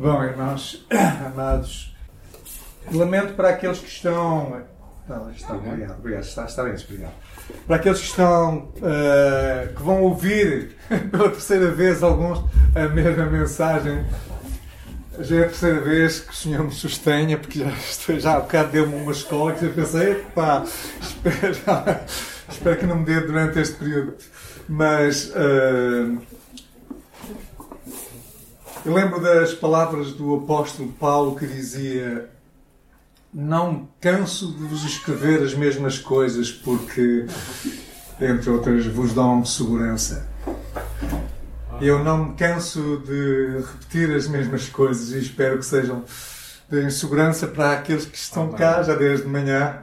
Bom, 0.00 0.24
irmãos, 0.24 0.82
amados, 1.26 1.94
lamento 2.90 3.34
para 3.34 3.50
aqueles 3.50 3.80
que 3.80 3.88
estão. 3.88 4.62
Não, 5.06 5.30
está, 5.30 5.52
obrigado, 5.52 5.98
obrigado, 5.98 6.22
está, 6.22 6.46
está 6.46 6.64
bem, 6.64 6.72
obrigado. 6.72 7.12
Para 7.66 7.76
aqueles 7.76 7.98
que 8.00 8.06
estão, 8.06 8.72
uh, 8.76 9.74
que 9.76 9.82
vão 9.82 10.00
ouvir 10.04 10.74
pela 11.12 11.28
terceira 11.28 11.70
vez 11.70 12.02
alguns 12.02 12.42
a 12.74 12.88
mesma 12.88 13.26
mensagem, 13.26 14.06
já 15.18 15.36
é 15.36 15.40
a 15.40 15.48
terceira 15.48 15.80
vez 15.82 16.20
que 16.20 16.32
o 16.32 16.34
Senhor 16.34 16.64
me 16.64 16.72
sustenha, 16.72 17.36
porque 17.36 17.58
já, 17.58 17.68
estou, 17.68 18.18
já 18.18 18.36
há 18.36 18.40
bocado 18.40 18.72
deu-me 18.72 18.94
uma 18.94 19.12
escola 19.12 19.52
que 19.52 19.66
eu 19.66 19.72
pensei, 19.74 20.14
pá, 20.34 20.64
espero, 20.98 22.00
espero 22.48 22.76
que 22.78 22.86
não 22.86 22.96
me 22.96 23.04
dê 23.04 23.20
durante 23.20 23.58
este 23.58 23.76
período. 23.76 24.14
Mas. 24.66 25.26
Uh, 25.26 26.39
eu 28.84 28.94
lembro 28.94 29.20
das 29.20 29.52
palavras 29.52 30.12
do 30.12 30.34
apóstolo 30.34 30.90
Paulo 30.92 31.36
que 31.36 31.46
dizia: 31.46 32.30
Não 33.32 33.88
canso 34.00 34.52
de 34.52 34.64
vos 34.64 34.84
escrever 34.84 35.42
as 35.42 35.54
mesmas 35.54 35.98
coisas, 35.98 36.50
porque, 36.50 37.26
entre 38.20 38.50
outras, 38.50 38.86
vos 38.86 39.12
dão 39.12 39.44
segurança. 39.44 40.28
Eu 41.80 42.04
não 42.04 42.26
me 42.26 42.34
canso 42.34 43.02
de 43.06 43.58
repetir 43.58 44.14
as 44.14 44.28
mesmas 44.28 44.68
coisas 44.68 45.12
e 45.12 45.18
espero 45.18 45.58
que 45.58 45.64
sejam 45.64 46.04
de 46.68 46.90
segurança 46.90 47.46
para 47.46 47.72
aqueles 47.72 48.04
que 48.04 48.16
estão 48.16 48.50
cá 48.52 48.82
já 48.82 48.94
desde 48.94 49.26
manhã 49.26 49.82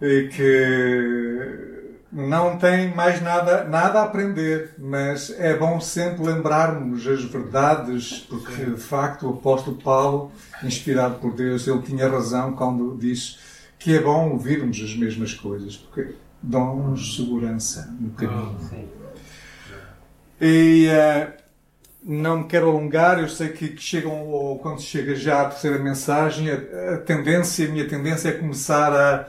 e 0.00 0.28
que 0.28 1.67
não 2.10 2.56
tem 2.56 2.94
mais 2.94 3.20
nada, 3.20 3.64
nada 3.64 4.00
a 4.00 4.04
aprender, 4.04 4.74
mas 4.78 5.30
é 5.38 5.54
bom 5.56 5.78
sempre 5.78 6.24
lembrarmos 6.24 7.06
as 7.06 7.22
verdades, 7.24 8.26
porque 8.28 8.64
de 8.64 8.80
facto 8.80 9.26
o 9.26 9.34
apóstolo 9.34 9.76
Paulo, 9.76 10.32
inspirado 10.62 11.16
por 11.16 11.34
Deus, 11.34 11.66
ele 11.66 11.82
tinha 11.82 12.08
razão 12.08 12.52
quando 12.52 12.96
disse 12.98 13.36
que 13.78 13.94
é 13.94 14.00
bom 14.00 14.30
ouvirmos 14.30 14.80
as 14.82 14.96
mesmas 14.96 15.34
coisas, 15.34 15.76
porque 15.76 16.14
dão-nos 16.42 17.16
segurança 17.16 17.94
no 18.00 18.10
caminho. 18.10 18.56
E 20.40 20.88
uh, 20.88 21.32
não 22.02 22.38
me 22.38 22.44
quero 22.44 22.70
alongar, 22.70 23.20
eu 23.20 23.28
sei 23.28 23.48
que, 23.50 23.68
que 23.68 23.82
chegam, 23.82 24.26
ou 24.28 24.58
quando 24.58 24.80
chega 24.80 25.14
já 25.14 25.42
a 25.42 25.44
terceira 25.50 25.78
mensagem, 25.78 26.50
a, 26.50 26.94
a 26.94 26.98
tendência, 26.98 27.68
a 27.68 27.70
minha 27.70 27.86
tendência 27.86 28.30
é 28.30 28.32
começar 28.32 28.92
a 28.92 29.28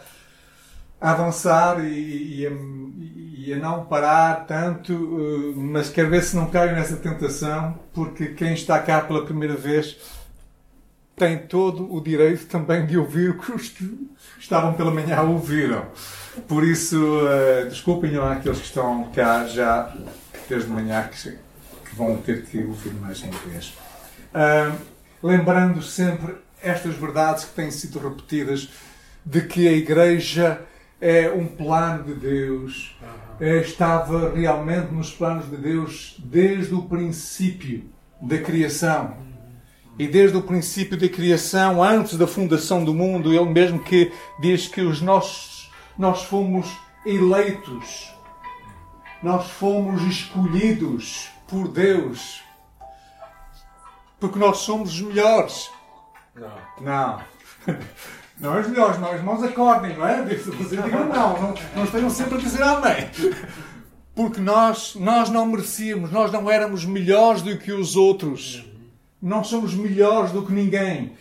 a 1.01 1.11
avançar 1.11 1.83
e, 1.83 2.41
e, 2.41 2.47
a, 2.47 2.51
e, 2.51 3.53
a, 3.53 3.57
não 3.57 3.85
parar 3.85 4.45
tanto, 4.45 4.93
eh, 4.93 5.53
mas 5.55 5.89
quero 5.89 6.09
ver 6.09 6.23
se 6.23 6.35
não 6.35 6.49
caio 6.49 6.73
nessa 6.73 6.97
tentação, 6.97 7.79
porque 7.93 8.27
quem 8.27 8.53
está 8.53 8.79
cá 8.79 9.01
pela 9.01 9.25
primeira 9.25 9.55
vez 9.55 9.97
tem 11.15 11.37
todo 11.37 11.93
o 11.93 12.01
direito 12.01 12.45
também 12.47 12.85
de 12.85 12.97
ouvir 12.97 13.31
o 13.31 13.37
que 13.37 13.51
os 13.51 13.69
que 13.69 14.09
estavam 14.39 14.73
pela 14.73 14.89
manhã 14.89 15.21
ouviram. 15.21 15.85
Por 16.47 16.63
isso, 16.63 16.97
uh, 16.97 17.69
desculpem 17.69 18.15
lá 18.15 18.33
aqueles 18.33 18.59
que 18.59 18.65
estão 18.65 19.11
cá 19.11 19.45
já 19.45 19.93
desde 20.47 20.69
manhã, 20.69 21.07
que, 21.07 21.31
que 21.31 21.95
vão 21.95 22.17
ter 22.17 22.45
que 22.45 22.63
ouvir 22.63 22.93
mais 22.93 23.21
uma 23.21 23.37
vez. 23.39 23.77
Uh, 24.33 24.75
lembrando 25.21 25.81
sempre 25.81 26.35
estas 26.63 26.95
verdades 26.95 27.43
que 27.43 27.53
têm 27.53 27.69
sido 27.69 27.99
repetidas 27.99 28.69
de 29.25 29.41
que 29.41 29.67
a 29.67 29.71
Igreja 29.73 30.61
é 31.01 31.31
um 31.31 31.45
plano 31.45 32.03
de 32.03 32.13
Deus. 32.13 32.95
É, 33.39 33.57
estava 33.57 34.33
realmente 34.35 34.93
nos 34.93 35.11
planos 35.11 35.49
de 35.49 35.55
Deus 35.55 36.15
desde 36.19 36.73
o 36.73 36.83
princípio 36.83 37.89
da 38.21 38.37
criação. 38.37 39.17
E 39.97 40.07
desde 40.07 40.37
o 40.37 40.41
princípio 40.41 40.97
da 40.97 41.09
criação, 41.09 41.83
antes 41.83 42.17
da 42.17 42.27
fundação 42.27 42.83
do 42.83 42.93
mundo, 42.93 43.33
ele 43.33 43.49
mesmo 43.49 43.79
que 43.79 44.11
diz 44.39 44.67
que 44.67 44.81
os 44.81 45.01
nossos, 45.01 45.69
nós 45.97 46.23
fomos 46.23 46.69
eleitos, 47.05 48.13
nós 49.21 49.49
fomos 49.51 50.01
escolhidos 50.03 51.29
por 51.47 51.67
Deus, 51.67 52.41
porque 54.19 54.39
nós 54.39 54.59
somos 54.59 54.93
os 54.93 55.01
melhores. 55.01 55.69
Não. 56.35 56.57
Não. 56.81 57.23
Não 58.39 58.59
os 58.59 58.67
melhores, 58.67 58.99
não, 58.99 59.09
os 59.09 59.15
irmãos 59.15 59.43
acordem, 59.43 59.97
não 59.97 60.07
é? 60.07 60.23
Você 60.35 60.75
diga 60.75 60.87
não, 60.87 61.41
não, 61.41 61.55
não 61.75 61.83
estejam 61.83 62.09
sempre 62.09 62.35
a 62.35 62.37
dizer 62.37 62.63
amém. 62.63 63.09
Porque 64.15 64.39
nós, 64.39 64.95
nós 64.95 65.29
não 65.29 65.45
merecíamos, 65.45 66.11
nós 66.11 66.31
não 66.31 66.49
éramos 66.49 66.85
melhores 66.85 67.41
do 67.41 67.57
que 67.57 67.71
os 67.71 67.95
outros. 67.95 68.65
Não 69.21 69.43
somos 69.43 69.73
melhores 69.73 70.31
do 70.31 70.45
que 70.45 70.53
ninguém. 70.53 71.13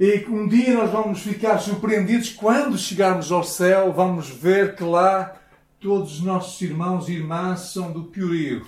E 0.00 0.24
um 0.28 0.48
dia 0.48 0.74
nós 0.74 0.90
vamos 0.90 1.20
ficar 1.20 1.58
surpreendidos 1.58 2.30
quando 2.30 2.76
chegarmos 2.76 3.30
ao 3.30 3.44
céu, 3.44 3.92
vamos 3.92 4.28
ver 4.28 4.74
que 4.74 4.82
lá 4.82 5.36
todos 5.80 6.14
os 6.14 6.22
nossos 6.22 6.60
irmãos 6.60 7.08
e 7.08 7.12
irmãs 7.12 7.72
são 7.72 7.92
do 7.92 8.04
piorio. 8.04 8.66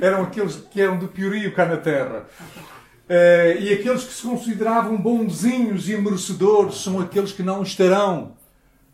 Eram 0.00 0.22
aqueles 0.22 0.56
que 0.56 0.80
eram 0.80 0.98
do 0.98 1.08
piorio 1.08 1.54
cá 1.54 1.66
na 1.66 1.76
terra. 1.76 2.26
Uh, 3.08 3.60
e 3.60 3.72
aqueles 3.72 4.04
que 4.04 4.12
se 4.14 4.22
consideravam 4.22 4.96
bonzinhos 4.96 5.88
e 5.88 5.96
merecedores 5.96 6.76
são 6.76 7.00
aqueles 7.00 7.32
que 7.32 7.42
não 7.42 7.62
estarão 7.62 8.32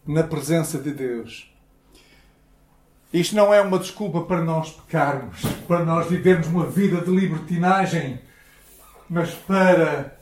na 0.07 0.23
presença 0.23 0.79
de 0.79 0.91
Deus. 0.91 1.53
Isto 3.13 3.37
não 3.37 3.53
é 3.53 3.61
uma 3.61 3.79
desculpa 3.79 4.23
para 4.23 4.43
nós 4.43 4.71
pecarmos, 4.71 5.43
para 5.67 5.85
nós 5.85 6.09
vivermos 6.09 6.47
uma 6.47 6.67
vida 6.67 7.01
de 7.01 7.11
libertinagem, 7.11 8.21
mas 9.09 9.31
para 9.31 10.19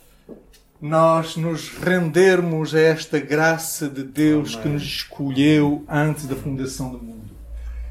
nós 0.80 1.36
nos 1.36 1.68
rendermos 1.70 2.74
a 2.74 2.80
esta 2.80 3.18
graça 3.18 3.88
de 3.88 4.03
Deus 4.03 4.53
Amém. 4.53 4.62
que 4.62 4.68
nos 4.68 4.82
escolheu 4.82 5.84
antes 5.88 6.26
da 6.26 6.36
fundação 6.36 6.91
do 6.91 6.98
mundo. 6.98 7.30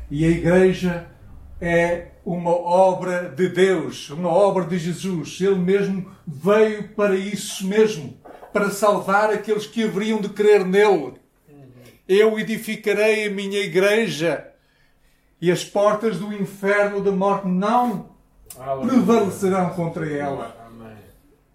E 0.09 0.23
a 0.23 0.29
Igreja 0.29 1.07
é 1.61 2.07
uma 2.25 2.51
obra 2.51 3.29
de 3.29 3.47
Deus, 3.49 4.09
uma 4.09 4.29
obra 4.29 4.65
de 4.65 4.77
Jesus. 4.77 5.39
Ele 5.39 5.55
mesmo 5.55 6.11
veio 6.25 6.89
para 6.89 7.15
isso 7.15 7.67
mesmo, 7.67 8.17
para 8.51 8.69
salvar 8.69 9.29
aqueles 9.31 9.65
que 9.65 9.83
haveriam 9.83 10.19
de 10.19 10.29
crer 10.29 10.65
nele. 10.65 11.13
Eu 12.07 12.37
edificarei 12.39 13.27
a 13.27 13.31
minha 13.31 13.59
igreja 13.59 14.47
e 15.41 15.51
as 15.51 15.63
portas 15.63 16.19
do 16.19 16.33
inferno 16.33 17.01
da 17.01 17.11
morte 17.11 17.47
não 17.47 18.09
prevalecerão 18.81 19.69
contra 19.71 20.07
ela. 20.09 20.55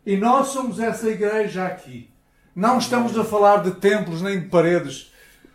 E 0.04 0.16
nós 0.16 0.48
somos 0.48 0.80
essa 0.80 1.08
igreja 1.08 1.66
aqui. 1.66 2.10
Não 2.54 2.78
estamos 2.78 3.16
a 3.16 3.24
falar 3.24 3.62
de 3.62 3.72
templos 3.72 4.22
nem 4.22 4.40
de 4.40 4.48
paredes 4.48 5.09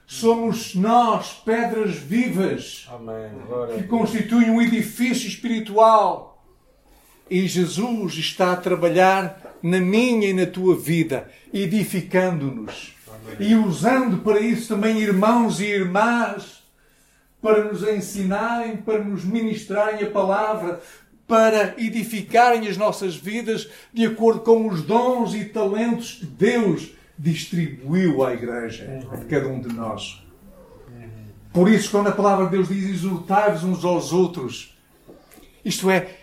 somos 0.08 0.76
nós, 0.76 1.34
pedras 1.34 1.96
vivas, 1.96 2.88
que 3.76 3.84
constituem 3.84 4.50
um 4.50 4.62
edifício 4.62 5.28
espiritual. 5.28 6.44
E 7.30 7.48
Jesus 7.48 8.14
está 8.16 8.52
a 8.52 8.58
trabalhar 8.58 9.58
na 9.62 9.80
minha 9.80 10.30
e 10.30 10.34
na 10.34 10.46
tua 10.46 10.76
vida, 10.76 11.30
edificando-nos. 11.52 12.94
E 13.40 13.56
usando 13.56 14.20
para 14.20 14.40
isso 14.40 14.68
também 14.68 15.00
irmãos 15.00 15.60
e 15.60 15.66
irmãs 15.66 16.64
para 17.42 17.64
nos 17.64 17.84
ensinarem, 17.88 18.78
para 18.78 19.04
nos 19.04 19.24
ministrarem 19.24 20.04
a 20.06 20.12
palavra, 20.12 20.82
para 21.28 21.74
edificarem 21.78 22.68
as 22.68 22.78
nossas 22.78 23.16
vidas 23.16 23.68
de 23.92 24.06
acordo 24.06 24.42
com 24.42 24.68
os 24.68 24.84
dons 24.84 25.34
e 25.34 25.46
talentos 25.46 26.14
que 26.14 26.26
Deus 26.26 26.92
distribuiu 27.18 28.24
à 28.24 28.34
igreja, 28.34 29.08
a 29.12 29.18
cada 29.18 29.48
um 29.48 29.60
de 29.60 29.74
nós. 29.74 30.26
Por 31.54 31.70
isso, 31.70 31.90
quando 31.90 32.08
a 32.08 32.12
palavra 32.12 32.46
de 32.46 32.52
Deus 32.52 32.68
diz 32.68 32.90
exultai-vos 32.90 33.64
uns 33.64 33.86
aos 33.86 34.12
outros, 34.12 34.78
isto 35.64 35.90
é, 35.90 36.18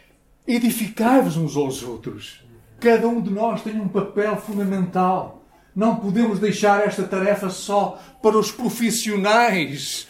edificai-vos 0.46 1.36
uns 1.36 1.56
aos 1.56 1.82
outros. 1.82 2.44
Cada 2.78 3.08
um 3.08 3.20
de 3.20 3.30
nós 3.30 3.62
tem 3.62 3.80
um 3.80 3.88
papel 3.88 4.36
fundamental. 4.36 5.42
Não 5.74 5.96
podemos 5.96 6.38
deixar 6.38 6.86
esta 6.86 7.04
tarefa 7.04 7.48
só 7.48 7.98
para 8.20 8.36
os 8.36 8.52
profissionais, 8.52 10.06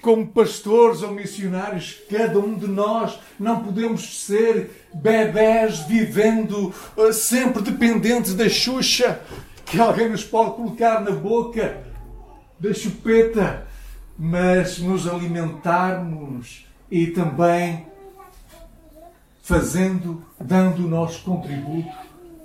como 0.00 0.26
pastores 0.28 1.02
ou 1.02 1.12
missionários. 1.12 1.98
Cada 2.08 2.38
um 2.38 2.54
de 2.54 2.68
nós 2.68 3.18
não 3.38 3.64
podemos 3.64 4.24
ser 4.24 4.88
bebés 4.94 5.80
vivendo 5.80 6.72
uh, 6.96 7.12
sempre 7.12 7.62
dependentes 7.62 8.34
da 8.34 8.48
Xuxa 8.48 9.20
que 9.70 9.80
alguém 9.80 10.08
nos 10.08 10.24
pode 10.24 10.56
colocar 10.56 11.00
na 11.00 11.12
boca 11.12 11.84
da 12.58 12.74
chupeta, 12.74 13.68
mas 14.18 14.80
nos 14.80 15.06
alimentarmos 15.06 16.66
e 16.90 17.06
também 17.06 17.86
fazendo, 19.42 20.24
dando 20.40 20.84
o 20.84 20.88
nosso 20.88 21.22
contributo 21.22 21.88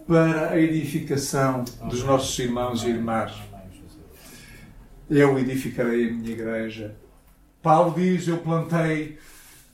para 0.08 0.52
a 0.52 0.60
edificação 0.60 1.64
dos 1.90 2.04
nossos 2.04 2.38
irmãos 2.38 2.84
e 2.84 2.90
irmãs. 2.90 3.34
Eu 5.10 5.40
edificarei 5.40 6.10
a 6.10 6.14
minha 6.14 6.32
igreja. 6.32 6.96
Paulo 7.62 7.96
diz: 7.96 8.28
Eu 8.28 8.38
plantei, 8.38 9.18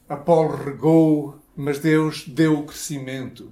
Apolo 0.07 0.55
regou, 0.55 1.39
mas 1.55 1.79
Deus 1.79 2.25
deu 2.25 2.59
o 2.59 2.63
crescimento. 2.63 3.51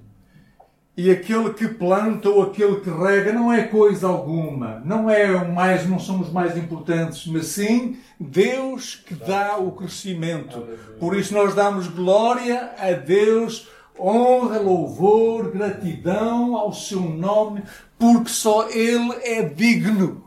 E 1.02 1.10
aquele 1.10 1.54
que 1.54 1.66
planta 1.66 2.28
ou 2.28 2.42
aquele 2.42 2.76
que 2.80 2.90
rega 2.90 3.32
não 3.32 3.50
é 3.50 3.62
coisa 3.62 4.06
alguma, 4.06 4.82
não 4.84 5.08
é 5.08 5.34
o 5.34 5.50
mais, 5.50 5.88
não 5.88 5.98
são 5.98 6.20
os 6.20 6.30
mais 6.30 6.58
importantes, 6.58 7.26
mas 7.26 7.46
sim 7.46 7.96
Deus 8.20 8.96
que 8.96 9.14
dá 9.14 9.56
o 9.56 9.72
crescimento. 9.72 10.62
Por 10.98 11.16
isso 11.16 11.32
nós 11.32 11.54
damos 11.54 11.86
glória 11.86 12.74
a 12.78 12.92
Deus, 12.92 13.66
honra, 13.98 14.58
louvor, 14.58 15.50
gratidão 15.50 16.54
ao 16.54 16.70
seu 16.70 17.00
nome, 17.00 17.62
porque 17.98 18.28
só 18.28 18.68
ele 18.68 19.14
é 19.22 19.42
digno. 19.42 20.22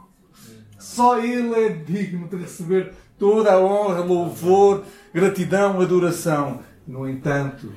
Só 0.79 1.19
ele 1.19 1.53
é 1.53 1.69
digno 1.69 2.27
de 2.27 2.37
receber 2.37 2.95
toda 3.19 3.53
a 3.53 3.59
honra, 3.59 3.99
louvor, 3.99 4.85
gratidão, 5.13 5.79
adoração. 5.79 6.61
No 6.87 7.07
entanto, 7.07 7.71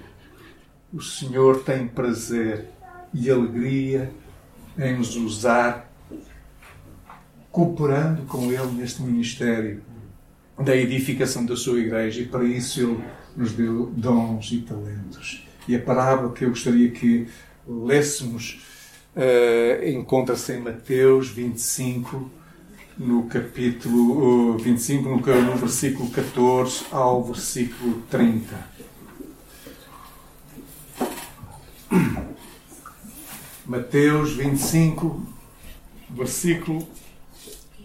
o 0.95 1.03
Senhor 1.03 1.63
tem 1.63 1.87
prazer 1.87 2.75
e 3.13 3.31
alegria 3.31 4.11
em 4.79 4.97
nos 4.97 5.17
usar, 5.17 5.91
cooperando 7.51 8.23
com 8.23 8.53
Ele 8.53 8.73
neste 8.73 9.03
ministério 9.03 9.83
da 10.59 10.77
edificação 10.77 11.45
da 11.45 11.57
sua 11.57 11.79
igreja 11.79 12.21
e 12.21 12.27
para 12.27 12.45
isso 12.45 12.81
Ele 12.81 13.05
nos 13.37 13.53
deu 13.53 13.93
dons 13.97 14.51
e 14.53 14.59
talentos. 14.59 15.47
E 15.69 15.75
a 15.75 15.81
parábola 15.81 16.33
que 16.33 16.45
eu 16.45 16.51
gostaria 16.51 16.91
que 16.91 17.27
lêssemos 17.67 18.63
uh, 19.17 19.89
encontra-se 19.89 20.53
em 20.53 20.61
Mateus 20.61 21.29
25, 21.29 22.31
no 22.97 23.25
capítulo 23.25 24.55
uh, 24.55 24.59
25, 24.59 25.09
no, 25.09 25.17
no 25.17 25.57
versículo 25.57 26.09
14 26.11 26.87
ao 26.91 27.25
versículo 27.25 28.03
30. 28.11 28.77
Mateus 33.67 34.33
25, 34.33 35.27
versículo 36.11 36.87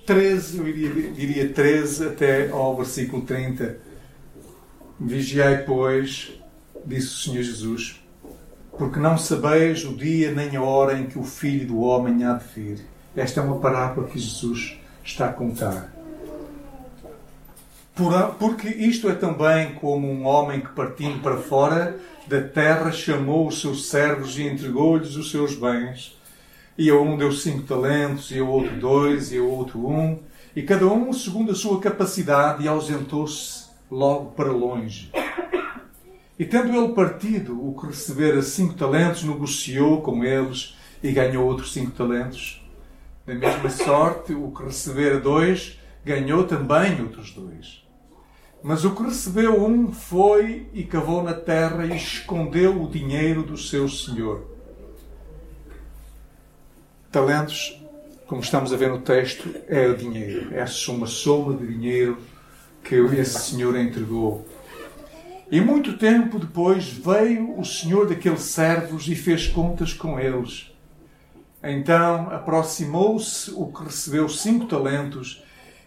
13, 0.06 0.60
eu 0.60 0.68
iria, 0.68 1.12
diria 1.12 1.50
13 1.50 2.08
até 2.08 2.50
ao 2.52 2.76
versículo 2.76 3.24
30. 3.24 3.80
Vigiai, 5.00 5.64
pois, 5.64 6.40
disse 6.86 7.08
o 7.08 7.18
Senhor 7.18 7.42
Jesus, 7.42 8.00
porque 8.78 9.00
não 9.00 9.18
sabeis 9.18 9.84
o 9.84 9.96
dia 9.96 10.32
nem 10.32 10.56
a 10.56 10.62
hora 10.62 11.00
em 11.00 11.08
que 11.08 11.18
o 11.18 11.24
Filho 11.24 11.68
do 11.68 11.80
Homem 11.80 12.24
há 12.26 12.34
de 12.34 12.46
vir. 12.54 12.86
Esta 13.16 13.42
é 13.42 13.44
uma 13.44 13.60
parábola 13.60 14.08
que 14.08 14.20
Jesus 14.20 14.78
está 15.04 15.30
a 15.30 15.34
contar. 15.34 15.92
Porque 18.40 18.68
isto 18.68 19.10
é 19.10 19.16
também 19.16 19.74
como 19.76 20.10
um 20.10 20.26
homem 20.26 20.62
que 20.62 20.70
partindo 20.70 21.22
para 21.22 21.38
fora 21.38 21.98
da 22.28 22.42
terra 22.42 22.92
chamou 22.92 23.48
os 23.48 23.60
seus 23.62 23.90
servos 23.90 24.38
e 24.38 24.44
entregou-lhes 24.44 25.16
os 25.16 25.32
seus 25.32 25.56
bens. 25.56 26.18
E 26.78 26.90
a 26.90 26.96
um 26.96 27.18
deu 27.18 27.32
cinco 27.32 27.64
talentos, 27.64 28.32
e 28.32 28.40
a 28.40 28.44
outro 28.44 28.76
dois, 28.78 29.32
e 29.32 29.38
a 29.38 29.44
outro 29.44 29.86
um, 29.88 30.20
e 30.56 30.62
cada 30.64 30.88
um 30.88 31.12
segundo 31.14 31.52
a 31.52 31.56
sua 31.56 31.80
capacidade, 31.80 32.64
e 32.64 32.68
ausentou-se 32.68 33.66
logo 33.90 34.32
para 34.32 34.52
longe. 34.52 35.12
E 36.40 36.46
tendo 36.46 36.76
ele 36.76 36.94
partido, 36.94 37.54
o 37.54 37.80
que 37.80 37.88
recebera 37.88 38.42
cinco 38.42 38.74
talentos, 38.74 39.24
negociou 39.24 40.02
com 40.02 40.24
eles 40.24 40.76
e 41.04 41.12
ganhou 41.12 41.46
outros 41.46 41.72
cinco 41.74 41.92
talentos. 41.92 42.66
Da 43.26 43.36
mesma 43.36 43.70
sorte, 43.70 44.34
o 44.34 44.50
que 44.52 44.64
recebera 44.64 45.20
dois, 45.20 45.78
ganhou 46.04 46.46
também 46.46 47.00
outros 47.00 47.32
dois. 47.32 47.84
Mas 48.64 48.86
o 48.86 48.94
que 48.94 49.04
recebeu 49.04 49.66
um 49.66 49.92
foi 49.92 50.68
e 50.72 50.84
cavou 50.84 51.24
na 51.24 51.34
terra 51.34 51.86
e 51.86 51.96
escondeu 51.96 52.82
o 52.82 52.90
dinheiro 52.90 53.42
do 53.42 53.58
seu 53.58 53.90
senhor. 53.90 54.46
Talentos, 57.12 57.82
como 58.28 58.42
estamos 58.42 58.72
a 58.72 58.78
ver 58.78 58.90
no 58.90 59.02
texto, 59.02 59.50
é 59.68 59.88
o 59.88 59.98
dinheiro. 59.98 60.54
É 60.54 60.64
uma 60.90 61.08
soma 61.08 61.56
de 61.58 61.68
dinheiro 61.68 62.18
que 62.84 62.96
esse 62.96 63.40
senhor 63.40 63.76
entregou. 63.76 64.48
E 65.52 65.60
muito 65.60 65.98
tempo 65.98 66.40
depois 66.40 66.88
veio 66.88 67.60
o 67.60 67.66
senhor 67.66 68.08
daqueles 68.08 68.44
servos 68.44 69.08
e 69.08 69.16
fez 69.16 69.48
contas 69.48 69.92
com 69.92 70.20
eles. 70.20 70.72
Então 71.64 72.30
aproximou-se 72.30 73.52
o 73.52 73.68
que 73.68 73.84
recebeu 73.84 74.30
cinco 74.30 74.66
talentos 74.66 75.44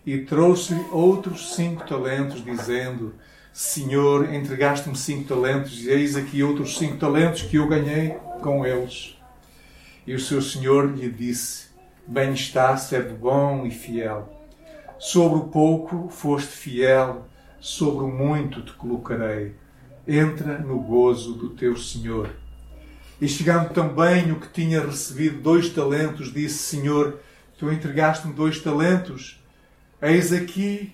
e 0.06 0.18
trouxe-lhe 0.18 0.84
outros 0.90 1.54
cinco 1.54 1.86
talentos, 1.86 2.44
dizendo: 2.44 3.14
Senhor, 3.52 4.32
entregaste-me 4.34 4.96
cinco 4.96 5.28
talentos, 5.28 5.84
e 5.84 5.90
eis 5.90 6.16
aqui 6.16 6.42
outros 6.42 6.76
cinco 6.76 6.98
talentos 6.98 7.42
que 7.42 7.56
eu 7.56 7.66
ganhei 7.66 8.16
com 8.42 8.66
eles. 8.66 9.16
E 10.06 10.14
o 10.14 10.20
seu 10.20 10.42
senhor 10.42 10.94
lhe 10.94 11.08
disse: 11.08 11.68
Bem 12.06 12.32
está, 12.34 12.76
servo 12.76 13.16
bom 13.16 13.64
e 13.64 13.70
fiel. 13.70 14.30
Sobre 14.98 15.38
o 15.38 15.44
pouco 15.44 16.08
foste 16.08 16.52
fiel, 16.52 17.26
sobre 17.58 18.04
o 18.04 18.08
muito 18.08 18.62
te 18.62 18.72
colocarei. 18.72 19.54
Entra 20.06 20.58
no 20.58 20.78
gozo 20.80 21.32
do 21.32 21.50
teu 21.50 21.76
senhor. 21.76 22.28
E 23.20 23.26
chegando 23.26 23.72
também 23.72 24.32
o 24.32 24.40
que 24.40 24.48
tinha 24.48 24.84
recebido 24.84 25.40
dois 25.40 25.70
talentos, 25.70 26.30
disse: 26.30 26.58
Senhor, 26.58 27.20
tu 27.56 27.72
entregaste-me 27.72 28.34
dois 28.34 28.60
talentos 28.60 29.42
Eis 30.06 30.34
aqui, 30.34 30.92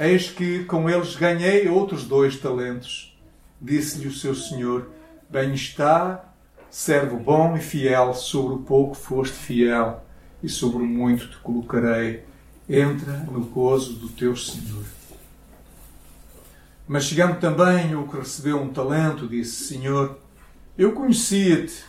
eis 0.00 0.30
que 0.30 0.64
com 0.64 0.88
eles 0.88 1.14
ganhei 1.14 1.68
outros 1.68 2.04
dois 2.04 2.38
talentos. 2.38 3.14
Disse-lhe 3.60 4.08
o 4.08 4.14
seu 4.14 4.34
senhor: 4.34 4.88
Bem 5.28 5.52
está, 5.52 6.24
servo 6.70 7.18
bom 7.18 7.54
e 7.54 7.60
fiel, 7.60 8.14
sobre 8.14 8.54
o 8.54 8.60
pouco 8.60 8.94
foste 8.94 9.36
fiel, 9.36 10.02
e 10.42 10.48
sobre 10.48 10.78
o 10.78 10.86
muito 10.86 11.28
te 11.28 11.36
colocarei. 11.36 12.24
Entra 12.66 13.12
no 13.30 13.44
gozo 13.44 13.92
do 13.92 14.08
teu 14.08 14.34
senhor. 14.34 14.86
Mas 16.88 17.04
chegando 17.04 17.38
também 17.38 17.94
o 17.94 18.08
que 18.08 18.16
recebeu 18.16 18.58
um 18.58 18.72
talento, 18.72 19.28
disse: 19.28 19.64
Senhor, 19.64 20.18
eu 20.78 20.92
conhecia-te, 20.92 21.84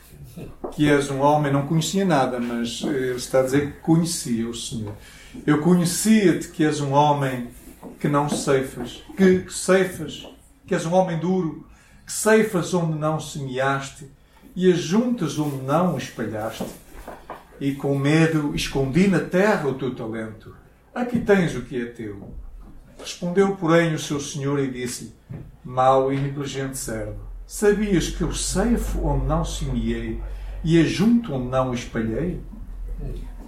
que 0.74 0.90
és 0.90 1.10
um 1.10 1.22
homem, 1.22 1.50
não 1.50 1.66
conhecia 1.66 2.04
nada, 2.04 2.42
mas 2.42 2.82
ele 2.82 3.16
está 3.16 3.40
a 3.40 3.44
dizer 3.44 3.72
que 3.72 3.80
conhecia 3.80 4.50
o 4.50 4.54
Senhor. 4.54 4.94
Eu 5.46 5.62
conhecia-te 5.62 6.50
que 6.50 6.64
és 6.64 6.82
um 6.82 6.92
homem 6.92 7.50
que 8.00 8.08
não 8.08 8.30
ceifas, 8.30 9.04
que, 9.16 9.46
ceifas, 9.50 10.28
que 10.66 10.74
és 10.74 10.86
um 10.86 10.94
homem 10.94 11.18
duro, 11.20 11.66
que 12.06 12.12
ceifas 12.12 12.74
onde 12.74 12.98
não 12.98 13.20
semeaste 13.20 14.08
e 14.56 14.72
ajuntas 14.72 15.38
onde 15.40 15.58
não 15.64 15.98
espalhaste. 15.98 16.66
E 17.60 17.74
com 17.74 17.98
medo 17.98 18.54
escondi 18.54 19.08
na 19.08 19.20
terra 19.20 19.68
o 19.68 19.76
teu 19.76 19.96
talento. 19.96 20.56
Aqui 20.94 21.20
tens 21.20 21.56
o 21.56 21.62
que 21.62 21.82
é 21.82 21.86
teu. 21.86 22.34
Respondeu, 23.00 23.56
porém, 23.56 23.94
o 23.94 24.00
seu 24.00 24.20
senhor 24.20 24.60
e 24.60 24.70
disse-lhe: 24.70 25.14
Mau 25.64 26.12
e 26.12 26.20
negligente 26.20 26.78
servo, 26.78 27.20
sabias 27.46 28.10
que 28.10 28.22
eu 28.22 28.34
ceifo 28.34 29.06
onde 29.06 29.26
não 29.26 29.46
semeei 29.46 30.22
e 30.64 30.80
ajunto 30.80 31.34
onde 31.34 31.48
não 31.48 31.74
espalhei? 31.74 32.42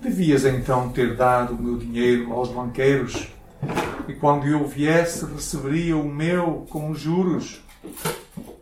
Devias 0.02 0.46
então 0.46 0.90
ter 0.90 1.16
dado 1.16 1.54
o 1.54 1.62
meu 1.62 1.78
dinheiro 1.78 2.32
aos 2.32 2.50
banqueiros, 2.50 3.28
e 4.08 4.14
quando 4.14 4.48
eu 4.48 4.66
viesse, 4.66 5.26
receberia 5.26 5.98
o 5.98 6.08
meu 6.08 6.66
com 6.70 6.94
juros. 6.94 7.62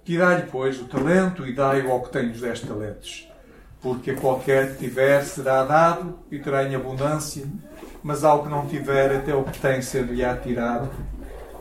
Tirai-lhe, 0.04 0.48
pois, 0.52 0.80
o 0.80 0.86
talento 0.86 1.46
e 1.48 1.54
dai-o 1.54 1.92
ao 1.92 2.02
que 2.02 2.12
tem 2.12 2.32
os 2.32 2.40
dez 2.40 2.62
talentos. 2.62 3.30
Porque 3.82 4.12
a 4.12 4.16
qualquer 4.16 4.74
que 4.74 4.86
tiver 4.86 5.24
será 5.24 5.64
dado 5.64 6.18
e 6.32 6.40
terá 6.40 6.64
em 6.64 6.74
abundância, 6.74 7.46
mas 8.02 8.24
ao 8.24 8.44
que 8.44 8.50
não 8.50 8.66
tiver, 8.66 9.16
até 9.16 9.36
o 9.36 9.44
que 9.44 9.60
tem 9.60 9.82
ser-lhe-á 9.82 10.36
tirado. 10.38 10.90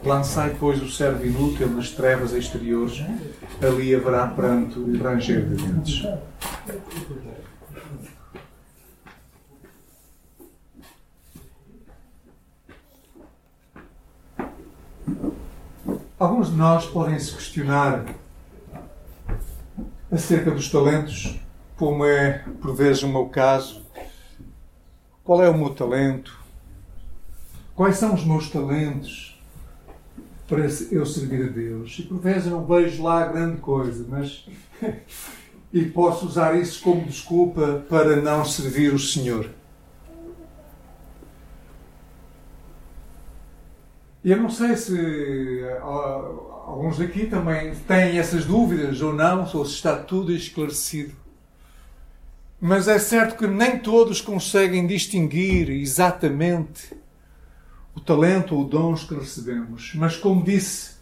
Lançai, 0.05 0.55
pois, 0.59 0.83
o 0.83 0.91
servo 0.91 1.25
inútil 1.25 1.69
nas 1.69 1.91
trevas 1.91 2.33
exteriores, 2.33 3.03
ali 3.63 3.95
haverá 3.95 4.27
pranto 4.27 4.85
e 4.89 4.99
ranger 4.99 5.47
de 5.47 5.57
dentes. 5.57 6.07
Alguns 16.25 16.49
de 16.49 16.57
nós 16.57 16.87
podem 16.87 17.19
se 17.19 17.35
questionar 17.35 18.07
acerca 20.11 20.51
dos 20.51 20.71
talentos, 20.71 21.39
como 21.77 22.03
é 22.03 22.47
por 22.63 22.75
vezes 22.75 23.03
o 23.03 23.09
meu 23.09 23.27
caso. 23.27 23.83
Qual 25.23 25.45
é 25.45 25.51
o 25.51 25.59
meu 25.59 25.75
talento? 25.75 26.41
Quais 27.77 27.99
são 27.99 28.15
os 28.15 28.25
meus 28.25 28.49
talentos 28.49 29.39
para 30.49 30.61
eu 30.91 31.05
servir 31.05 31.45
a 31.45 31.53
Deus? 31.53 31.99
E 31.99 32.05
por 32.05 32.19
vezes 32.19 32.51
eu 32.51 32.65
vejo 32.65 33.03
lá 33.03 33.27
grande 33.27 33.59
coisa, 33.59 34.07
mas. 34.09 34.49
e 35.71 35.85
posso 35.85 36.25
usar 36.25 36.59
isso 36.59 36.83
como 36.83 37.05
desculpa 37.05 37.85
para 37.87 38.17
não 38.17 38.47
servir 38.47 38.95
o 38.95 38.99
Senhor. 38.99 39.51
Eu 44.31 44.39
não 44.39 44.51
sei 44.51 44.77
se 44.77 44.97
alguns 46.67 47.01
aqui 47.01 47.27
também 47.27 47.75
têm 47.75 48.19
essas 48.19 48.45
dúvidas 48.45 49.01
ou 49.03 49.13
não, 49.13 49.49
ou 49.53 49.65
se 49.65 49.75
está 49.75 49.97
tudo 49.97 50.33
esclarecido. 50.33 51.15
Mas 52.61 52.89
é 52.89 52.99
certo 52.99 53.37
que 53.37 53.47
nem 53.47 53.79
todos 53.79 54.21
conseguem 54.21 54.87
distinguir 54.87 55.69
exatamente 55.69 56.97
o 57.95 58.01
talento 58.01 58.57
ou 58.57 58.65
dons 58.65 59.05
que 59.05 59.15
recebemos. 59.15 59.93
Mas, 59.95 60.17
como 60.17 60.43
disse 60.43 60.95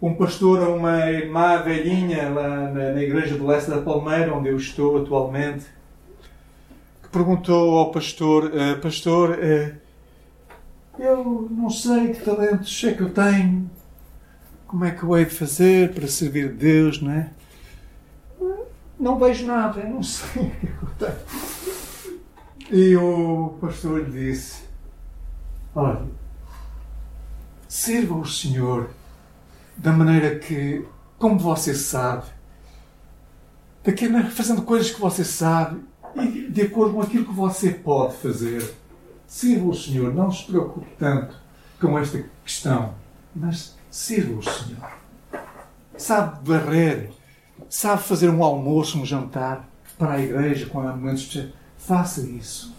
um 0.00 0.14
pastor 0.14 0.62
a 0.62 0.68
uma 0.68 1.10
irmã 1.10 1.60
velhinha 1.62 2.28
lá 2.28 2.70
na, 2.70 3.02
igreja 3.02 3.36
do 3.36 3.46
Leste 3.46 3.70
da 3.70 3.82
Palmeira, 3.82 4.34
onde 4.34 4.48
eu 4.48 4.56
estou 4.56 5.02
atualmente, 5.02 5.66
que 7.02 7.08
perguntou 7.10 7.78
ao 7.78 7.90
pastor: 7.90 8.46
uh, 8.46 8.80
Pastor, 8.80 9.30
uh, 9.30 9.76
eu 10.98 11.48
não 11.50 11.70
sei 11.70 12.12
que 12.12 12.24
talentos 12.24 12.82
é 12.84 12.92
que 12.92 13.02
eu 13.02 13.10
tenho, 13.10 13.70
como 14.66 14.84
é 14.84 14.90
que 14.90 15.02
eu 15.02 15.16
hei 15.16 15.24
de 15.24 15.34
fazer 15.34 15.94
para 15.94 16.06
servir 16.08 16.52
Deus, 16.52 17.00
não 17.00 17.12
é? 17.12 17.30
Não 18.98 19.18
vejo 19.18 19.46
nada, 19.46 19.80
eu 19.80 19.90
não 19.90 20.02
sei 20.04 20.42
o 20.42 20.50
que 20.50 20.66
é 20.66 20.70
eu 20.82 20.88
tenho. 20.98 22.18
E 22.70 22.96
o 22.96 23.56
pastor 23.60 24.04
lhe 24.04 24.10
disse: 24.10 24.64
Olha, 25.74 26.02
sirva 27.66 28.14
o 28.14 28.26
Senhor 28.26 28.90
da 29.76 29.92
maneira 29.92 30.38
que, 30.38 30.84
como 31.18 31.38
você 31.38 31.74
sabe, 31.74 32.26
fazendo 34.34 34.62
coisas 34.62 34.90
que 34.90 35.00
você 35.00 35.24
sabe 35.24 35.80
e 36.16 36.50
de 36.50 36.62
acordo 36.62 36.94
com 36.94 37.02
aquilo 37.02 37.24
que 37.24 37.32
você 37.32 37.70
pode 37.70 38.16
fazer. 38.16 38.74
Sirva 39.28 39.66
o 39.66 39.74
Senhor, 39.74 40.12
não 40.12 40.32
se 40.32 40.44
preocupe 40.44 40.88
tanto 40.98 41.36
com 41.78 41.96
esta 41.98 42.24
questão, 42.42 42.94
mas 43.36 43.76
sirva 43.90 44.38
o 44.38 44.42
Senhor. 44.42 44.90
Sabe 45.96 46.48
barrer, 46.48 47.10
sabe 47.68 48.02
fazer 48.02 48.30
um 48.30 48.42
almoço, 48.42 48.98
um 48.98 49.04
jantar 49.04 49.68
para 49.98 50.14
a 50.14 50.20
igreja 50.20 50.66
quando 50.66 50.88
há 50.88 50.96
momentos 50.96 51.22
especiais. 51.22 51.58
Faça 51.78 52.20
isso. 52.20 52.74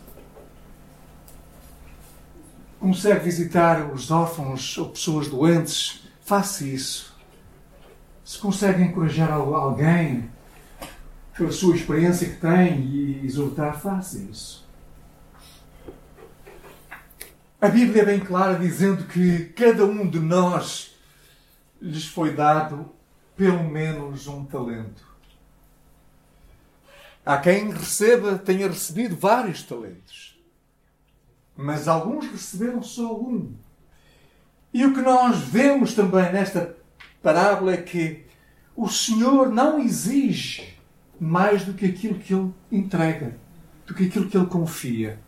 Consegue 2.80 3.26
visitar 3.26 3.92
os 3.92 4.12
órfãos 4.12 4.78
ou 4.78 4.90
pessoas 4.90 5.28
doentes? 5.28 6.08
Faça 6.22 6.66
isso. 6.66 7.16
Se 8.24 8.38
consegue 8.38 8.84
encorajar 8.84 9.32
alguém 9.32 10.30
pela 11.36 11.52
sua 11.52 11.76
experiência 11.76 12.30
que 12.30 12.36
tem 12.36 12.82
e 12.82 13.26
exortar, 13.26 13.80
faça 13.80 14.20
isso. 14.20 14.69
A 17.62 17.68
Bíblia 17.68 18.04
é 18.04 18.06
bem 18.06 18.22
clara 18.22 18.58
dizendo 18.58 19.04
que 19.04 19.48
cada 19.48 19.84
um 19.84 20.10
de 20.10 20.18
nós 20.18 20.96
lhes 21.82 22.06
foi 22.06 22.34
dado 22.34 22.90
pelo 23.36 23.66
menos 23.66 24.28
um 24.28 24.46
talento. 24.46 25.06
Há 27.26 27.38
quem 27.38 27.70
receba, 27.70 28.38
tenha 28.38 28.70
recebido 28.70 29.14
vários 29.14 29.62
talentos, 29.62 30.40
mas 31.58 31.90
alguns 31.90 32.32
receberam 32.32 32.82
só 32.82 33.14
um. 33.14 33.54
E 34.74 34.86
o 34.86 34.94
que 34.94 35.02
nós 35.02 35.40
vemos 35.40 35.94
também 35.94 36.32
nesta 36.32 36.78
parábola 37.22 37.74
é 37.74 37.78
que 37.82 38.26
o 38.74 38.88
Senhor 38.88 39.50
não 39.50 39.80
exige 39.80 40.78
mais 41.20 41.66
do 41.66 41.74
que 41.74 41.88
aquilo 41.88 42.20
que 42.20 42.34
Ele 42.34 42.54
entrega, 42.72 43.36
do 43.86 43.94
que 43.94 44.06
aquilo 44.06 44.30
que 44.30 44.38
Ele 44.38 44.48
confia. 44.48 45.20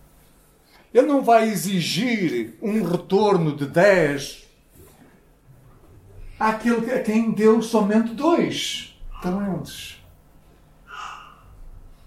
Ele 0.93 1.07
não 1.07 1.23
vai 1.23 1.49
exigir 1.49 2.57
um 2.61 2.83
retorno 2.83 3.55
de 3.55 3.65
10 3.65 4.45
àquele 6.39 6.91
a 6.91 7.01
quem 7.01 7.31
deu 7.31 7.61
somente 7.61 8.13
dois 8.13 8.99
talentos. 9.21 10.03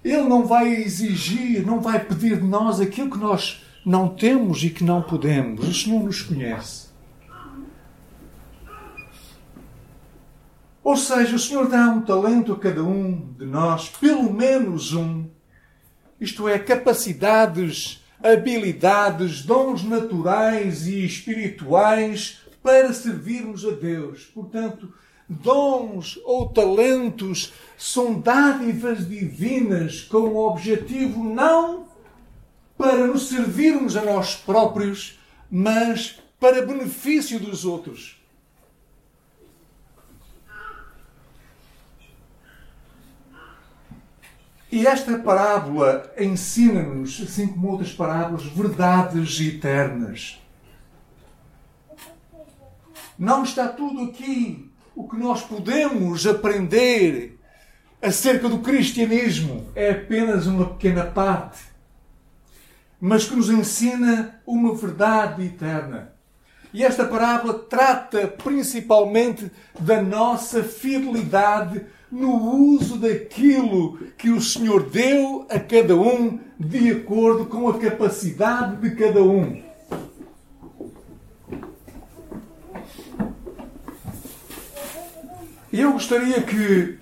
Ele 0.04 0.24
não 0.24 0.44
vai 0.44 0.68
exigir, 0.68 1.64
não 1.64 1.80
vai 1.80 2.04
pedir 2.04 2.36
de 2.36 2.46
nós 2.46 2.78
aquilo 2.78 3.10
que 3.10 3.18
nós 3.18 3.64
não 3.86 4.08
temos 4.08 4.62
e 4.62 4.68
que 4.68 4.84
não 4.84 5.00
podemos. 5.00 5.66
O 5.66 5.72
Senhor 5.72 6.02
nos 6.02 6.20
conhece. 6.20 6.88
Ou 10.82 10.96
seja, 10.98 11.34
o 11.34 11.38
Senhor 11.38 11.66
dá 11.68 11.88
um 11.88 12.02
talento 12.02 12.52
a 12.52 12.58
cada 12.58 12.84
um 12.84 13.32
de 13.38 13.46
nós, 13.46 13.88
pelo 13.88 14.30
menos 14.30 14.92
um. 14.92 15.26
Isto 16.20 16.46
é, 16.46 16.58
capacidades, 16.58 18.03
habilidades, 18.24 19.42
dons 19.42 19.84
naturais 19.84 20.86
e 20.86 21.04
espirituais 21.04 22.38
para 22.62 22.90
servirmos 22.94 23.66
a 23.66 23.72
Deus. 23.72 24.22
Portanto, 24.34 24.90
dons 25.28 26.18
ou 26.24 26.48
talentos 26.48 27.52
são 27.76 28.18
dádivas 28.18 29.06
divinas 29.06 30.00
com 30.00 30.20
o 30.20 30.48
objetivo 30.48 31.22
não 31.22 31.86
para 32.78 33.06
nos 33.06 33.28
servirmos 33.28 33.94
a 33.94 34.02
nós 34.02 34.34
próprios, 34.34 35.18
mas 35.50 36.18
para 36.40 36.64
benefício 36.64 37.38
dos 37.38 37.66
outros. 37.66 38.23
E 44.74 44.88
esta 44.88 45.16
parábola 45.20 46.12
ensina-nos, 46.18 47.22
assim 47.22 47.46
como 47.46 47.68
outras 47.68 47.92
parábolas, 47.92 48.44
verdades 48.44 49.38
eternas. 49.40 50.42
Não 53.16 53.44
está 53.44 53.68
tudo 53.68 54.02
aqui 54.02 54.68
o 54.96 55.08
que 55.08 55.16
nós 55.16 55.42
podemos 55.42 56.26
aprender 56.26 57.38
acerca 58.02 58.48
do 58.48 58.58
cristianismo. 58.58 59.64
É 59.76 59.92
apenas 59.92 60.48
uma 60.48 60.70
pequena 60.70 61.04
parte. 61.04 61.62
Mas 63.00 63.26
que 63.26 63.36
nos 63.36 63.50
ensina 63.50 64.40
uma 64.44 64.74
verdade 64.74 65.44
eterna. 65.44 66.14
E 66.72 66.82
esta 66.82 67.04
parábola 67.04 67.60
trata 67.60 68.26
principalmente 68.26 69.52
da 69.78 70.02
nossa 70.02 70.64
fidelidade 70.64 71.86
no 72.14 72.76
uso 72.76 72.96
daquilo 72.96 73.98
que 74.16 74.30
o 74.30 74.40
Senhor 74.40 74.88
deu 74.88 75.44
a 75.50 75.58
cada 75.58 75.96
um 75.96 76.38
de 76.56 76.92
acordo 76.92 77.46
com 77.46 77.68
a 77.68 77.76
capacidade 77.76 78.76
de 78.76 78.94
cada 78.94 79.20
um. 79.20 79.60
E 85.72 85.80
eu 85.80 85.92
gostaria 85.92 86.40
que 86.40 86.98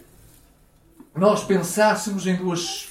nós 1.15 1.45
pensássemos 1.45 2.27
em 2.27 2.35
duas, 2.35 2.89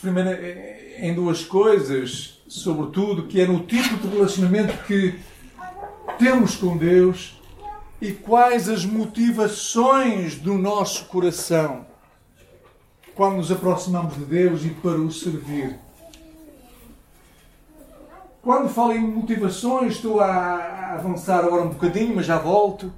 em 1.00 1.16
duas 1.16 1.44
coisas, 1.44 2.40
sobretudo, 2.48 3.25
que 3.25 3.42
é 3.42 3.48
no 3.48 3.62
tipo 3.62 3.98
de 3.98 4.16
relacionamento 4.16 4.78
que 4.86 5.16
temos 6.20 6.56
com 6.56 6.78
Deus 6.78 7.42
e 8.00 8.12
quais 8.12 8.70
as 8.70 8.86
motivações 8.86 10.36
do 10.36 10.54
nosso 10.54 11.06
coração 11.06 11.90
quando 13.15 13.38
nos 13.38 13.51
aproximamos 13.51 14.15
de 14.15 14.25
Deus 14.25 14.63
e 14.63 14.70
para 14.70 15.00
o 15.00 15.12
servir. 15.12 15.77
Quando 18.41 18.70
falo 18.70 18.94
em 18.94 19.01
motivações, 19.01 19.94
estou 19.94 20.20
a 20.20 20.94
avançar 20.94 21.46
agora 21.46 21.63
um 21.63 21.70
bocadinho, 21.70 22.15
mas 22.15 22.25
já 22.25 22.39
volto. 22.39 22.91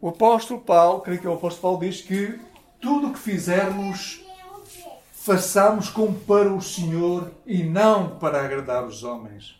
O 0.00 0.08
apóstolo 0.08 0.60
Paulo, 0.60 1.00
creio 1.00 1.20
que 1.20 1.26
é 1.26 1.30
o 1.30 1.34
apóstolo 1.34 1.62
Paulo, 1.62 1.80
diz 1.80 2.00
que 2.00 2.38
tudo 2.80 3.08
o 3.08 3.12
que 3.12 3.18
fizermos, 3.18 4.24
façamos 5.12 5.88
como 5.88 6.14
para 6.20 6.52
o 6.52 6.60
Senhor 6.60 7.30
e 7.46 7.62
não 7.62 8.18
para 8.18 8.42
agradar 8.42 8.84
os 8.84 9.02
homens. 9.02 9.56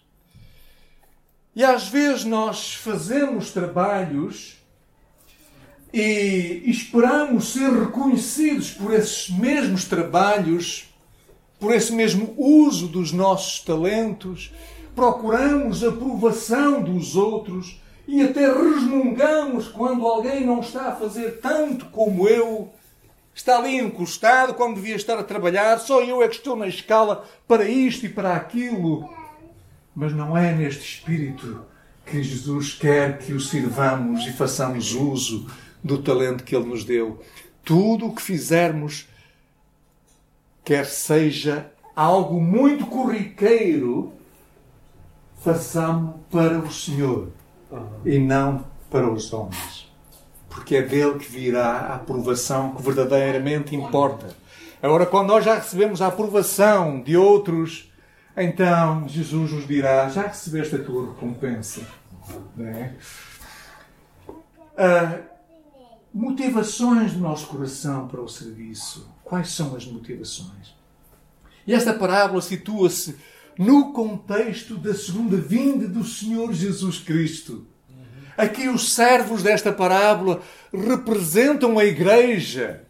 E 1.54 1.62
às 1.64 1.88
vezes 1.88 2.24
nós 2.24 2.74
fazemos 2.74 3.50
trabalhos 3.50 4.63
e 5.96 6.68
esperamos 6.68 7.52
ser 7.52 7.70
reconhecidos 7.70 8.72
por 8.72 8.92
esses 8.92 9.30
mesmos 9.30 9.84
trabalhos, 9.84 10.92
por 11.60 11.72
esse 11.72 11.92
mesmo 11.92 12.34
uso 12.36 12.88
dos 12.88 13.12
nossos 13.12 13.60
talentos, 13.60 14.52
procuramos 14.92 15.84
aprovação 15.84 16.82
dos 16.82 17.14
outros 17.14 17.80
e 18.08 18.22
até 18.22 18.52
resmungamos 18.52 19.68
quando 19.68 20.04
alguém 20.04 20.44
não 20.44 20.58
está 20.58 20.88
a 20.88 20.96
fazer 20.96 21.38
tanto 21.40 21.86
como 21.86 22.28
eu. 22.28 22.72
Está 23.32 23.58
ali 23.58 23.78
encostado 23.78 24.54
quando 24.54 24.74
devia 24.74 24.96
estar 24.96 25.16
a 25.16 25.22
trabalhar, 25.22 25.78
só 25.78 26.02
eu 26.02 26.20
é 26.24 26.26
que 26.26 26.34
estou 26.34 26.56
na 26.56 26.66
escala 26.66 27.24
para 27.46 27.68
isto 27.68 28.04
e 28.04 28.08
para 28.08 28.34
aquilo. 28.34 29.08
Mas 29.94 30.12
não 30.12 30.36
é 30.36 30.52
neste 30.52 30.96
espírito 30.96 31.64
que 32.04 32.20
Jesus 32.20 32.74
quer 32.74 33.18
que 33.18 33.32
o 33.32 33.38
sirvamos 33.38 34.26
e 34.26 34.32
façamos 34.32 34.92
uso 34.92 35.46
do 35.84 36.02
talento 36.02 36.42
que 36.42 36.56
Ele 36.56 36.64
nos 36.64 36.82
deu. 36.82 37.20
Tudo 37.62 38.06
o 38.06 38.14
que 38.14 38.22
fizermos, 38.22 39.06
quer 40.64 40.86
seja 40.86 41.70
algo 41.94 42.40
muito 42.40 42.86
corriqueiro, 42.86 44.12
façamos 45.42 46.14
para 46.30 46.58
o 46.58 46.72
Senhor 46.72 47.28
e 48.04 48.18
não 48.18 48.64
para 48.90 49.08
os 49.10 49.30
homens. 49.32 49.92
Porque 50.48 50.76
é 50.76 50.82
dele 50.82 51.18
que 51.18 51.30
virá 51.30 51.80
a 51.80 51.94
aprovação 51.96 52.74
que 52.74 52.82
verdadeiramente 52.82 53.76
importa. 53.76 54.34
Agora, 54.82 55.04
quando 55.04 55.28
nós 55.28 55.44
já 55.44 55.56
recebemos 55.56 56.00
a 56.00 56.06
aprovação 56.06 57.02
de 57.02 57.16
outros, 57.16 57.92
então 58.36 59.08
Jesus 59.08 59.52
nos 59.52 59.66
dirá: 59.66 60.08
Já 60.08 60.22
recebeste 60.22 60.76
a 60.76 60.84
tua 60.84 61.08
recompensa. 61.08 61.80
É? 62.58 62.92
Ah, 64.76 65.18
motivações 66.14 67.12
do 67.12 67.18
nosso 67.18 67.48
coração 67.48 68.06
para 68.06 68.20
o 68.20 68.28
serviço. 68.28 69.12
Quais 69.24 69.48
são 69.50 69.74
as 69.74 69.84
motivações? 69.84 70.72
E 71.66 71.74
esta 71.74 71.92
parábola 71.92 72.40
situa-se 72.40 73.16
no 73.58 73.92
contexto 73.92 74.76
da 74.76 74.94
segunda 74.94 75.36
vinda 75.36 75.88
do 75.88 76.04
Senhor 76.04 76.52
Jesus 76.52 77.00
Cristo. 77.00 77.66
Aqui 78.36 78.68
os 78.68 78.94
servos 78.94 79.42
desta 79.42 79.72
parábola 79.72 80.40
representam 80.72 81.78
a 81.78 81.84
igreja 81.84 82.84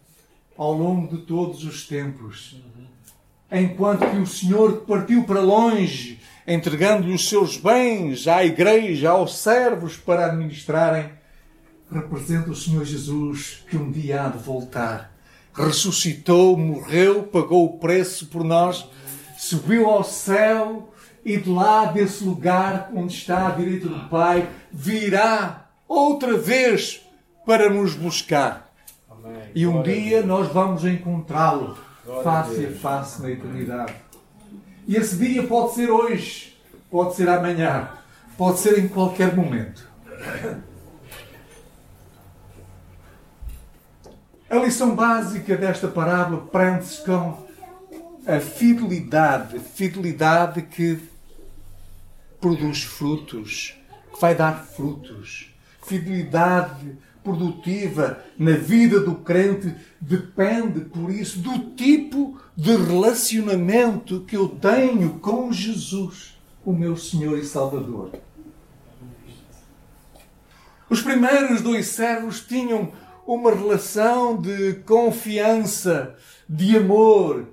ao 0.56 0.72
longo 0.72 1.16
de 1.16 1.22
todos 1.22 1.64
os 1.64 1.86
tempos. 1.86 2.62
Enquanto 3.50 4.10
que 4.10 4.16
o 4.16 4.26
Senhor 4.26 4.82
partiu 4.82 5.24
para 5.24 5.40
longe, 5.40 6.20
entregando-lhe 6.46 7.14
os 7.14 7.28
seus 7.28 7.56
bens 7.56 8.26
à 8.26 8.44
igreja, 8.44 9.10
aos 9.10 9.38
servos 9.38 9.96
para 9.96 10.26
administrarem, 10.26 11.10
representa 11.94 12.50
o 12.50 12.56
Senhor 12.56 12.84
Jesus 12.84 13.64
que 13.70 13.76
um 13.76 13.90
dia 13.90 14.24
há 14.24 14.28
de 14.28 14.38
voltar. 14.38 15.12
Ressuscitou, 15.54 16.56
morreu, 16.56 17.22
pagou 17.22 17.64
o 17.64 17.78
preço 17.78 18.26
por 18.26 18.42
nós, 18.42 18.84
subiu 19.38 19.88
ao 19.88 20.02
céu 20.02 20.92
e 21.24 21.36
de 21.36 21.48
lá, 21.48 21.86
desse 21.86 22.24
lugar 22.24 22.90
onde 22.92 23.14
está 23.14 23.46
à 23.46 23.50
direita 23.52 23.88
do 23.88 24.08
Pai, 24.08 24.48
virá 24.72 25.68
outra 25.88 26.36
vez 26.36 27.00
para 27.46 27.70
nos 27.70 27.94
buscar. 27.94 28.70
Amém. 29.08 29.50
E 29.54 29.66
um 29.66 29.74
Glória 29.74 29.94
dia 29.94 30.22
nós 30.22 30.52
vamos 30.52 30.84
encontrá-lo 30.84 31.78
face 32.22 32.66
a, 32.66 32.68
a 32.68 32.72
face 32.72 33.22
na 33.22 33.30
eternidade. 33.30 33.94
E 34.86 34.96
esse 34.96 35.16
dia 35.16 35.44
pode 35.44 35.74
ser 35.74 35.90
hoje, 35.90 36.58
pode 36.90 37.14
ser 37.14 37.28
amanhã, 37.28 37.88
pode 38.36 38.58
ser 38.58 38.78
em 38.78 38.88
qualquer 38.88 39.34
momento. 39.34 39.88
A 44.54 44.58
lição 44.60 44.94
básica 44.94 45.56
desta 45.56 45.88
parábola 45.88 46.42
prende-se 46.42 47.04
com 47.04 47.44
a 48.24 48.38
fidelidade, 48.38 49.58
fidelidade 49.58 50.62
que 50.62 50.96
produz 52.40 52.84
frutos, 52.84 53.74
que 54.12 54.20
vai 54.20 54.32
dar 54.32 54.64
frutos. 54.64 55.52
Fidelidade 55.84 56.96
produtiva 57.24 58.22
na 58.38 58.52
vida 58.52 59.00
do 59.00 59.16
crente 59.16 59.74
depende, 60.00 60.82
por 60.82 61.10
isso, 61.10 61.40
do 61.40 61.70
tipo 61.74 62.38
de 62.56 62.76
relacionamento 62.76 64.20
que 64.20 64.36
eu 64.36 64.48
tenho 64.48 65.18
com 65.18 65.52
Jesus, 65.52 66.38
o 66.64 66.72
meu 66.72 66.96
Senhor 66.96 67.36
e 67.36 67.44
Salvador. 67.44 68.12
Os 70.88 71.02
primeiros 71.02 71.60
dois 71.60 71.88
servos 71.88 72.40
tinham 72.40 72.92
uma 73.26 73.54
relação 73.54 74.36
de 74.40 74.74
confiança, 74.86 76.14
de 76.48 76.76
amor 76.76 77.48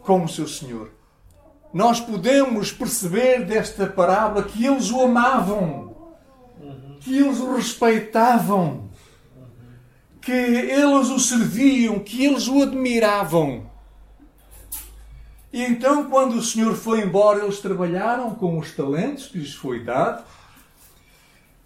com 0.00 0.24
o 0.24 0.28
seu 0.28 0.48
Senhor. 0.48 0.90
Nós 1.72 2.00
podemos 2.00 2.72
perceber 2.72 3.44
desta 3.44 3.86
parábola 3.86 4.42
que 4.42 4.66
eles 4.66 4.90
o 4.90 5.02
amavam, 5.02 5.94
que 7.00 7.16
eles 7.18 7.38
o 7.38 7.54
respeitavam, 7.54 8.90
que 10.20 10.32
eles 10.32 11.08
o 11.08 11.18
serviam, 11.18 11.98
que 11.98 12.24
eles 12.24 12.48
o 12.48 12.62
admiravam. 12.62 13.70
E 15.52 15.62
então, 15.62 16.08
quando 16.08 16.34
o 16.34 16.42
Senhor 16.42 16.74
foi 16.74 17.00
embora, 17.00 17.42
eles 17.42 17.60
trabalharam 17.60 18.34
com 18.34 18.58
os 18.58 18.72
talentos 18.72 19.26
que 19.26 19.38
lhes 19.38 19.54
foi 19.54 19.82
dado, 19.84 20.24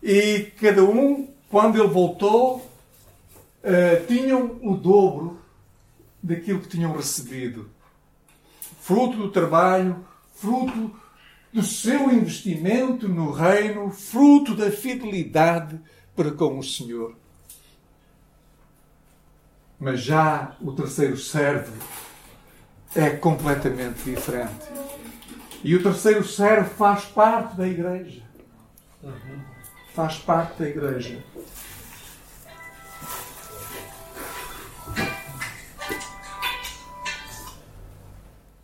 e 0.02 0.52
cada 0.60 0.84
um 0.84 1.33
quando 1.54 1.78
ele 1.78 1.86
voltou, 1.86 2.56
uh, 2.56 4.06
tinham 4.08 4.58
o 4.60 4.76
dobro 4.76 5.40
daquilo 6.20 6.58
que 6.58 6.66
tinham 6.66 6.92
recebido. 6.92 7.70
Fruto 8.80 9.16
do 9.16 9.30
trabalho, 9.30 10.04
fruto 10.34 10.90
do 11.52 11.62
seu 11.62 12.10
investimento 12.10 13.08
no 13.08 13.30
reino, 13.30 13.88
fruto 13.92 14.56
da 14.56 14.68
fidelidade 14.68 15.80
para 16.16 16.32
com 16.32 16.58
o 16.58 16.62
Senhor. 16.64 17.14
Mas 19.78 20.00
já 20.00 20.56
o 20.60 20.72
terceiro 20.72 21.16
servo 21.16 21.72
é 22.96 23.10
completamente 23.10 24.02
diferente. 24.02 24.66
E 25.62 25.76
o 25.76 25.80
terceiro 25.84 26.26
servo 26.26 26.70
faz 26.70 27.04
parte 27.04 27.56
da 27.56 27.68
igreja. 27.68 28.24
Uhum 29.00 29.53
faz 29.94 30.18
parte 30.18 30.58
da 30.58 30.68
igreja. 30.68 31.22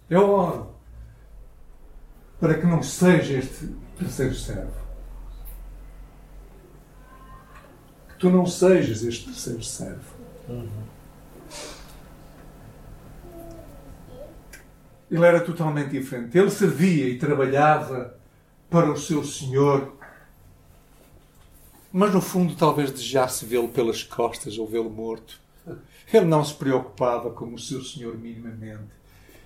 Eu 0.09 0.29
oro 0.29 0.75
para 2.41 2.55
que 2.59 2.67
não 2.67 2.83
seja 2.83 3.39
este 3.39 3.69
terceiro 3.97 4.35
servo. 4.35 4.81
Que 8.09 8.15
tu 8.19 8.29
não 8.29 8.45
sejas 8.45 9.05
este 9.05 9.27
terceiro 9.27 9.63
servo. 9.63 10.13
Uhum. 10.49 10.69
Ele 15.09 15.25
era 15.25 15.41
totalmente 15.41 15.91
diferente. 15.91 16.37
Ele 16.37 16.51
servia 16.51 17.09
e 17.09 17.19
trabalhava 17.19 18.19
para 18.69 18.91
o 18.91 18.97
seu 18.97 19.23
Senhor 19.25 20.00
mas 21.93 22.13
no 22.15 22.21
fundo 22.21 22.55
talvez 22.55 22.91
desejasse 22.91 23.45
vê-lo 23.45 23.69
pelas 23.69 24.03
costas 24.03 24.59
ou 24.59 24.67
vê-lo 24.67 24.91
morto. 24.91 25.41
Ele 26.13 26.27
não 26.27 26.45
se 26.45 26.55
preocupava 26.55 27.31
com 27.31 27.53
o 27.53 27.59
seu 27.59 27.83
senhor 27.83 28.17
minimamente. 28.17 29.01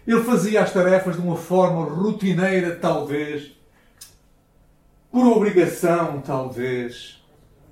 Ele 0.07 0.22
fazia 0.22 0.62
as 0.62 0.72
tarefas 0.72 1.16
de 1.16 1.22
uma 1.22 1.37
forma 1.37 1.85
rotineira, 1.85 2.76
talvez, 2.76 3.52
por 5.11 5.26
obrigação, 5.26 6.20
talvez, 6.20 7.22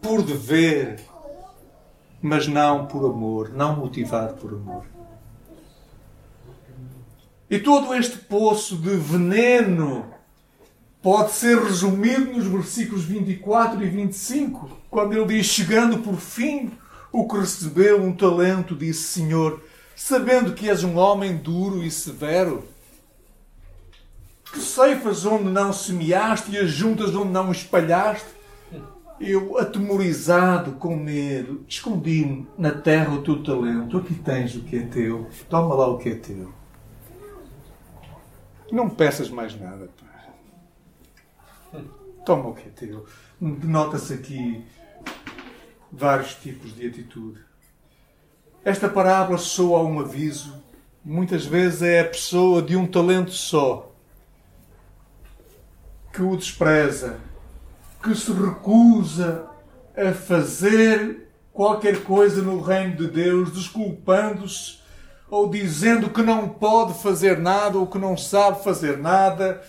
por 0.01 0.23
dever, 0.23 1.01
mas 2.21 2.47
não 2.47 2.87
por 2.87 3.05
amor, 3.05 3.51
não 3.51 3.77
motivado 3.77 4.35
por 4.35 4.53
amor. 4.53 4.87
E 7.51 7.59
todo 7.59 7.95
este 7.95 8.17
poço 8.17 8.77
de 8.77 8.97
veneno 8.97 10.12
pode 11.03 11.33
ser 11.33 11.59
resumido 11.59 12.33
nos 12.33 12.47
versículos 12.47 13.05
24 13.05 13.83
e 13.83 13.89
25, 13.89 14.71
quando 14.89 15.13
ele 15.13 15.27
diz: 15.27 15.47
Chegando 15.47 15.99
por 15.99 16.17
fim, 16.17 16.71
o 17.11 17.27
que 17.27 17.39
recebeu 17.39 18.01
um 18.01 18.15
talento, 18.15 18.77
disse: 18.77 19.03
Senhor, 19.03 19.61
sabendo 19.97 20.55
que 20.55 20.71
és 20.71 20.85
um 20.85 20.97
homem 20.97 21.37
duro 21.37 21.83
e 21.83 21.91
severo, 21.91 22.65
que 24.53 24.61
ceifas 24.61 25.27
onde 25.27 25.45
não 25.45 25.73
semeaste 25.73 26.53
e 26.53 26.59
as 26.59 26.71
juntas 26.71 27.15
onde 27.15 27.33
não 27.33 27.51
espalhaste, 27.51 28.27
eu, 29.21 29.57
atemorizado 29.59 30.73
com 30.73 30.97
medo, 30.97 31.65
escondi 31.69 32.45
na 32.59 32.73
terra 32.73 33.15
o 33.15 33.23
teu 33.23 33.43
talento. 33.43 33.99
Aqui 33.99 34.15
tens 34.15 34.55
o 34.57 34.63
que 34.63 34.77
é 34.77 34.83
teu. 34.87 35.29
Toma 35.49 35.75
lá 35.75 35.87
o 35.87 35.99
que 35.99 36.09
é 36.09 36.15
teu. 36.17 36.53
Não 38.71 38.91
peças 38.91 39.31
mais 39.31 39.59
nada. 39.59 39.89
Toma 42.25 42.49
o 42.49 42.55
que 42.55 42.69
é 42.69 42.71
teu. 42.71 43.07
Denota-se 43.41 44.15
aqui 44.15 44.65
vários 45.91 46.35
tipos 46.35 46.75
de 46.75 46.87
atitude. 46.87 47.41
Esta 48.65 48.89
parábola 48.89 49.39
soa 49.39 49.83
um 49.83 49.99
aviso. 49.99 50.63
Muitas 51.05 51.45
vezes 51.45 51.83
é 51.83 52.01
a 52.01 52.09
pessoa 52.09 52.63
de 52.63 52.77
um 52.77 52.87
talento 52.87 53.33
só 53.33 53.93
que 56.13 56.23
o 56.23 56.37
despreza, 56.37 57.19
que 58.03 58.15
se 58.15 58.31
recusa 58.33 59.47
a 59.97 60.13
fazer 60.13 61.29
qualquer 61.53 62.05
coisa 62.05 62.43
no 62.43 62.61
reino 62.61 62.97
de 62.97 63.09
Deus, 63.09 63.53
desculpando-se 63.53 64.81
ou 65.31 65.49
dizendo 65.49 66.11
que 66.11 66.23
não 66.23 66.49
pode 66.49 66.95
fazer 67.03 67.39
nada 67.39 67.79
ou 67.79 67.87
que 67.87 67.99
não 67.99 68.17
sabe 68.17 68.63
fazer 68.63 68.99
nada 68.99 69.63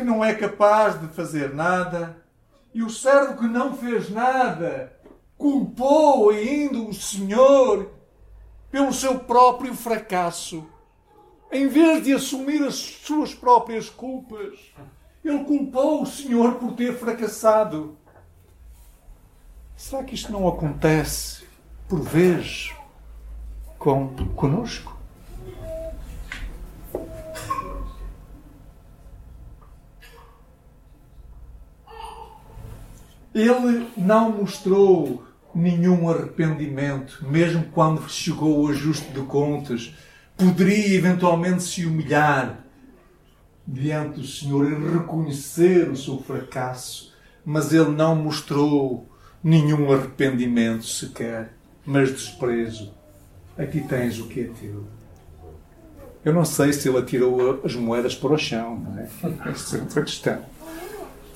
que 0.00 0.06
não 0.06 0.24
é 0.24 0.34
capaz 0.34 0.98
de 0.98 1.08
fazer 1.08 1.54
nada, 1.54 2.16
e 2.72 2.82
o 2.82 2.88
servo 2.88 3.36
que 3.36 3.46
não 3.46 3.76
fez 3.76 4.08
nada 4.08 4.98
culpou 5.36 6.30
ainda 6.30 6.78
o 6.78 6.94
Senhor 6.94 7.90
pelo 8.70 8.92
seu 8.94 9.18
próprio 9.18 9.74
fracasso. 9.74 10.66
Em 11.52 11.68
vez 11.68 12.02
de 12.04 12.14
assumir 12.14 12.62
as 12.62 12.76
suas 12.76 13.34
próprias 13.34 13.90
culpas, 13.90 14.58
Ele 15.22 15.44
culpou 15.44 16.02
o 16.02 16.06
Senhor 16.06 16.54
por 16.54 16.72
ter 16.72 16.96
fracassado. 16.96 17.98
Será 19.76 20.02
que 20.02 20.14
isto 20.14 20.32
não 20.32 20.48
acontece 20.48 21.44
por 21.88 22.00
vezes 22.00 22.72
com 23.78 24.14
conosco? 24.34 24.99
Ele 33.34 33.88
não 33.96 34.32
mostrou 34.32 35.24
nenhum 35.54 36.08
arrependimento, 36.08 37.24
mesmo 37.28 37.64
quando 37.72 38.08
chegou 38.08 38.64
o 38.64 38.68
ajuste 38.68 39.10
de 39.12 39.20
contas. 39.20 39.94
Poderia 40.36 40.96
eventualmente 40.96 41.62
se 41.62 41.84
humilhar 41.84 42.64
diante 43.66 44.20
do 44.20 44.26
Senhor 44.26 44.70
e 44.70 44.92
reconhecer 44.98 45.88
o 45.88 45.96
seu 45.96 46.18
fracasso, 46.18 47.12
mas 47.44 47.72
ele 47.72 47.90
não 47.90 48.16
mostrou 48.16 49.08
nenhum 49.42 49.92
arrependimento 49.92 50.84
sequer, 50.84 51.54
mas 51.84 52.10
desprezo. 52.10 52.92
Aqui 53.56 53.80
tens 53.80 54.18
o 54.18 54.26
que 54.26 54.40
é 54.40 54.50
teu. 54.60 54.84
Eu 56.24 56.34
não 56.34 56.44
sei 56.44 56.72
se 56.72 56.88
ele 56.88 56.98
atirou 56.98 57.60
as 57.64 57.74
moedas 57.74 58.14
para 58.14 58.34
o 58.34 58.38
chão, 58.38 58.78
não 58.78 58.98
é? 58.98 59.08
Essa 59.50 59.76
é 59.76 59.80
outra 59.80 60.02
questão. 60.02 60.42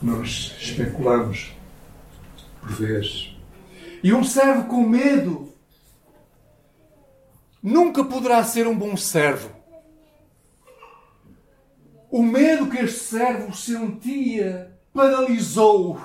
Nós 0.03 0.55
especulamos 0.61 1.55
por. 2.67 3.37
E 4.03 4.13
um 4.13 4.23
servo 4.23 4.65
com 4.65 4.87
medo 4.87 5.53
nunca 7.63 8.05
poderá 8.05 8.45
ser 8.45 8.67
um 8.67 8.77
bom 8.77 8.97
servo. 8.97 9.51
O 12.11 12.23
medo 12.23 12.67
que 12.67 12.79
este 12.79 13.01
servo 13.01 13.55
sentia 13.55 14.73
paralisou. 14.93 15.99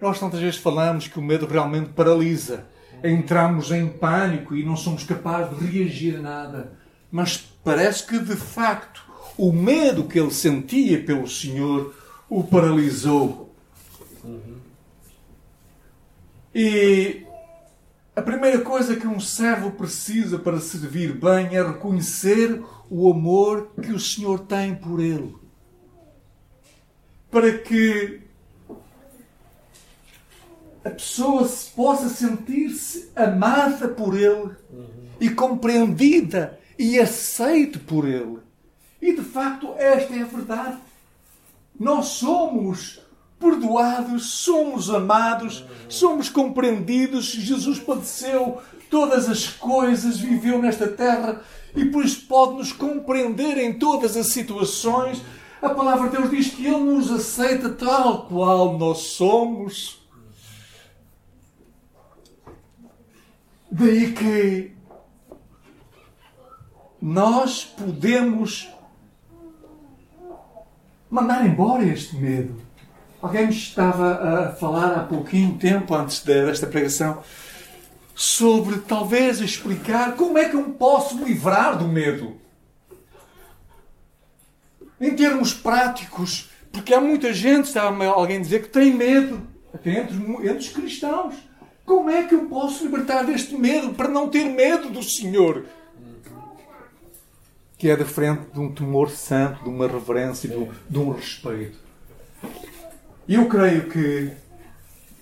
Nós 0.00 0.18
tantas 0.18 0.40
vezes 0.40 0.56
falamos 0.58 1.06
que 1.06 1.18
o 1.18 1.22
medo 1.22 1.46
realmente 1.46 1.90
paralisa. 1.90 2.66
Entramos 3.04 3.70
em 3.70 3.88
pânico 3.88 4.56
e 4.56 4.64
não 4.64 4.76
somos 4.76 5.04
capazes 5.04 5.58
de 5.58 5.66
reagir 5.66 6.16
a 6.16 6.22
nada. 6.22 6.72
Mas 7.10 7.36
parece 7.62 8.06
que 8.06 8.18
de 8.18 8.34
facto 8.34 9.04
o 9.36 9.52
medo 9.52 10.04
que 10.04 10.18
ele 10.18 10.32
sentia 10.32 11.02
pelo 11.04 11.28
Senhor 11.28 11.94
o 12.28 12.42
paralisou. 12.42 13.54
Uhum. 14.24 14.57
E 16.54 17.26
a 18.16 18.22
primeira 18.22 18.60
coisa 18.62 18.96
que 18.96 19.06
um 19.06 19.20
servo 19.20 19.70
precisa 19.72 20.38
para 20.38 20.58
servir 20.60 21.12
bem 21.12 21.54
é 21.56 21.62
reconhecer 21.62 22.62
o 22.90 23.10
amor 23.10 23.70
que 23.80 23.92
o 23.92 24.00
Senhor 24.00 24.40
tem 24.40 24.74
por 24.74 25.00
ele. 25.00 25.36
Para 27.30 27.58
que 27.58 28.22
a 30.84 30.90
pessoa 30.90 31.48
possa 31.76 32.08
sentir-se 32.08 33.10
amada 33.14 33.88
por 33.88 34.18
ele 34.18 34.56
e 35.20 35.28
compreendida 35.30 36.58
e 36.78 36.98
aceite 36.98 37.78
por 37.78 38.08
ele. 38.08 38.38
E 39.00 39.14
de 39.14 39.22
facto, 39.22 39.74
esta 39.76 40.14
é 40.14 40.22
a 40.22 40.26
verdade. 40.26 40.78
Nós 41.78 42.06
somos 42.06 43.00
perdoados, 43.38 44.26
somos 44.26 44.90
amados, 44.90 45.64
somos 45.88 46.28
compreendidos. 46.28 47.26
Jesus 47.26 47.78
padeceu 47.78 48.60
todas 48.90 49.28
as 49.28 49.46
coisas, 49.46 50.18
viveu 50.18 50.60
nesta 50.60 50.88
terra 50.88 51.42
e 51.74 51.84
por 51.84 52.04
isso 52.04 52.26
pode 52.26 52.54
nos 52.54 52.72
compreender 52.72 53.56
em 53.58 53.78
todas 53.78 54.16
as 54.16 54.28
situações. 54.28 55.22
A 55.60 55.70
palavra 55.70 56.08
de 56.08 56.16
Deus 56.16 56.30
diz 56.30 56.48
que 56.48 56.66
Ele 56.66 56.78
nos 56.78 57.10
aceita 57.10 57.70
tal 57.70 58.26
qual 58.26 58.78
nós 58.78 58.98
somos. 58.98 59.98
Daí 63.70 64.12
que 64.12 64.72
nós 67.00 67.64
podemos 67.64 68.68
mandar 71.10 71.46
embora 71.46 71.84
este 71.84 72.16
medo 72.16 72.67
Alguém 73.20 73.46
me 73.46 73.52
estava 73.52 74.12
a 74.12 74.52
falar 74.52 74.94
há 74.94 75.02
pouquinho 75.02 75.58
tempo, 75.58 75.92
antes 75.92 76.22
desta 76.22 76.68
pregação, 76.68 77.20
sobre 78.14 78.78
talvez 78.78 79.40
explicar 79.40 80.14
como 80.14 80.38
é 80.38 80.48
que 80.48 80.54
eu 80.54 80.68
me 80.68 80.74
posso 80.74 81.24
livrar 81.24 81.76
do 81.76 81.88
medo. 81.88 82.36
Em 85.00 85.16
termos 85.16 85.52
práticos, 85.52 86.48
porque 86.70 86.94
há 86.94 87.00
muita 87.00 87.32
gente, 87.32 87.66
estava 87.66 88.04
alguém 88.06 88.36
a 88.36 88.40
dizer 88.40 88.62
que 88.62 88.68
tem 88.68 88.94
medo, 88.94 89.40
até 89.74 90.00
entre, 90.00 90.16
entre 90.16 90.58
os 90.58 90.68
cristãos. 90.68 91.34
Como 91.84 92.08
é 92.10 92.22
que 92.22 92.34
eu 92.34 92.46
posso 92.46 92.84
libertar 92.84 93.24
deste 93.24 93.56
medo 93.56 93.94
para 93.94 94.08
não 94.08 94.28
ter 94.28 94.44
medo 94.44 94.90
do 94.90 95.02
Senhor? 95.02 95.64
Que 97.76 97.90
é 97.90 97.96
diferente 97.96 98.42
de 98.52 98.60
um 98.60 98.72
temor 98.72 99.10
santo, 99.10 99.64
de 99.64 99.68
uma 99.68 99.88
reverência, 99.88 100.48
de 100.48 100.56
um, 100.56 100.70
de 100.88 100.98
um 100.98 101.10
respeito. 101.10 101.87
E 103.28 103.34
eu 103.34 103.46
creio 103.46 103.90
que 103.90 104.32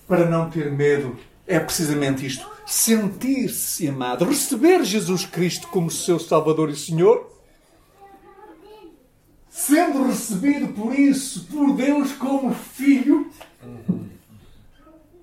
para 0.07 0.29
não 0.29 0.49
ter 0.49 0.71
medo 0.71 1.17
é 1.45 1.59
precisamente 1.59 2.25
isto: 2.25 2.49
sentir-se 2.65 3.85
amado, 3.89 4.23
receber 4.23 4.85
Jesus 4.85 5.25
Cristo 5.25 5.67
como 5.67 5.91
seu 5.91 6.17
Salvador 6.17 6.69
e 6.69 6.75
Senhor, 6.77 7.29
sendo 9.49 10.07
recebido 10.07 10.69
por 10.69 10.97
isso, 10.97 11.47
por 11.47 11.75
Deus 11.75 12.13
como 12.13 12.55
filho, 12.55 13.29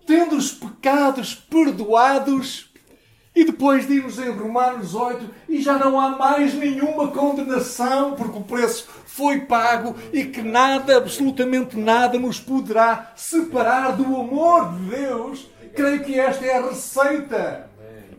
tendo 0.06 0.36
os 0.36 0.52
pecados 0.52 1.34
perdoados 1.34 2.70
e 3.34 3.44
depois 3.44 3.86
diz 3.86 4.18
em 4.18 4.30
Romanos 4.30 4.94
8: 4.94 5.28
e 5.48 5.60
já 5.60 5.76
não 5.78 6.00
há 6.00 6.10
mais 6.10 6.54
nenhuma 6.54 7.08
condenação, 7.08 8.14
porque 8.14 8.38
o 8.38 8.42
preço 8.42 8.88
foi 9.06 9.40
pago 9.40 9.96
e 10.12 10.24
que 10.24 10.42
nada, 10.42 10.96
absolutamente 10.96 11.76
nada, 11.76 12.18
nos 12.18 12.38
poderá 12.38 13.12
separar 13.16 13.96
do 13.96 14.04
amor 14.04 14.72
de 14.74 14.96
Deus. 14.96 15.50
Creio 15.74 16.04
que 16.04 16.18
esta 16.18 16.44
é 16.44 16.58
a 16.58 16.68
receita 16.68 17.68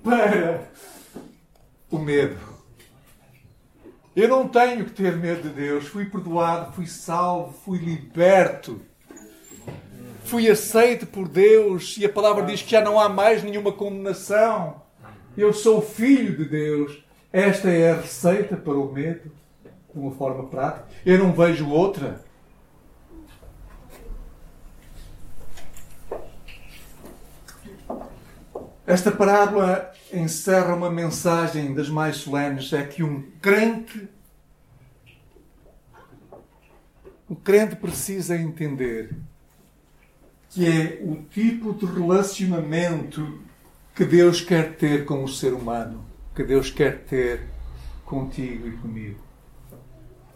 para 0.04 0.67
o 1.89 1.97
medo. 1.97 2.38
Eu 4.15 4.30
não 4.30 4.47
tenho 4.47 4.86
que 4.86 4.91
ter 4.91 5.15
medo 5.17 5.43
de 5.43 5.49
Deus. 5.49 5.88
Fui 5.88 6.06
perdoado, 6.06 6.73
fui 6.73 6.88
salvo, 6.88 7.54
fui 7.65 7.78
liberto. 7.78 8.82
Fui 10.25 10.49
aceito 10.49 11.06
por 11.06 11.28
Deus 11.28 11.97
e 11.97 12.06
a 12.06 12.10
palavra 12.10 12.45
diz 12.45 12.62
que 12.62 12.71
já 12.71 12.82
não 12.82 12.99
há 12.99 13.08
mais 13.08 13.43
nenhuma 13.43 13.71
condenação. 13.71 14.85
Eu 15.38 15.52
sou 15.52 15.82
filho 15.82 16.38
de 16.38 16.45
Deus. 16.45 17.04
Esta 17.32 17.69
é 17.69 17.91
a 17.91 17.95
receita 17.98 18.56
para 18.56 18.74
o 18.74 18.91
medo, 18.93 19.30
de 19.93 20.00
uma 20.00 20.12
forma 20.12 20.48
prática. 20.48 20.88
Eu 21.06 21.19
não 21.19 21.34
vejo 21.34 21.69
outra. 21.69 22.24
Esta 28.88 29.12
parábola 29.12 29.91
encerra 30.13 30.74
uma 30.74 30.89
mensagem 30.89 31.74
das 31.74 31.89
mais 31.89 32.17
solenes: 32.17 32.71
é 32.71 32.86
que 32.86 33.04
um 33.04 33.30
crente, 33.41 34.08
o 37.28 37.36
crente 37.36 37.76
precisa 37.76 38.38
entender 38.38 39.13
que 40.50 40.65
é 40.65 41.02
o 41.04 41.15
tipo 41.24 41.74
de 41.74 41.86
relacionamento 41.86 43.44
que 43.95 44.03
Deus 44.03 44.41
quer 44.41 44.75
ter 44.75 45.05
com 45.05 45.23
o 45.23 45.27
ser 45.27 45.53
humano, 45.53 46.05
que 46.36 46.43
Deus 46.43 46.69
quer 46.69 47.05
ter 47.05 47.47
contigo 48.03 48.67
e 48.67 48.71
comigo. 48.73 49.19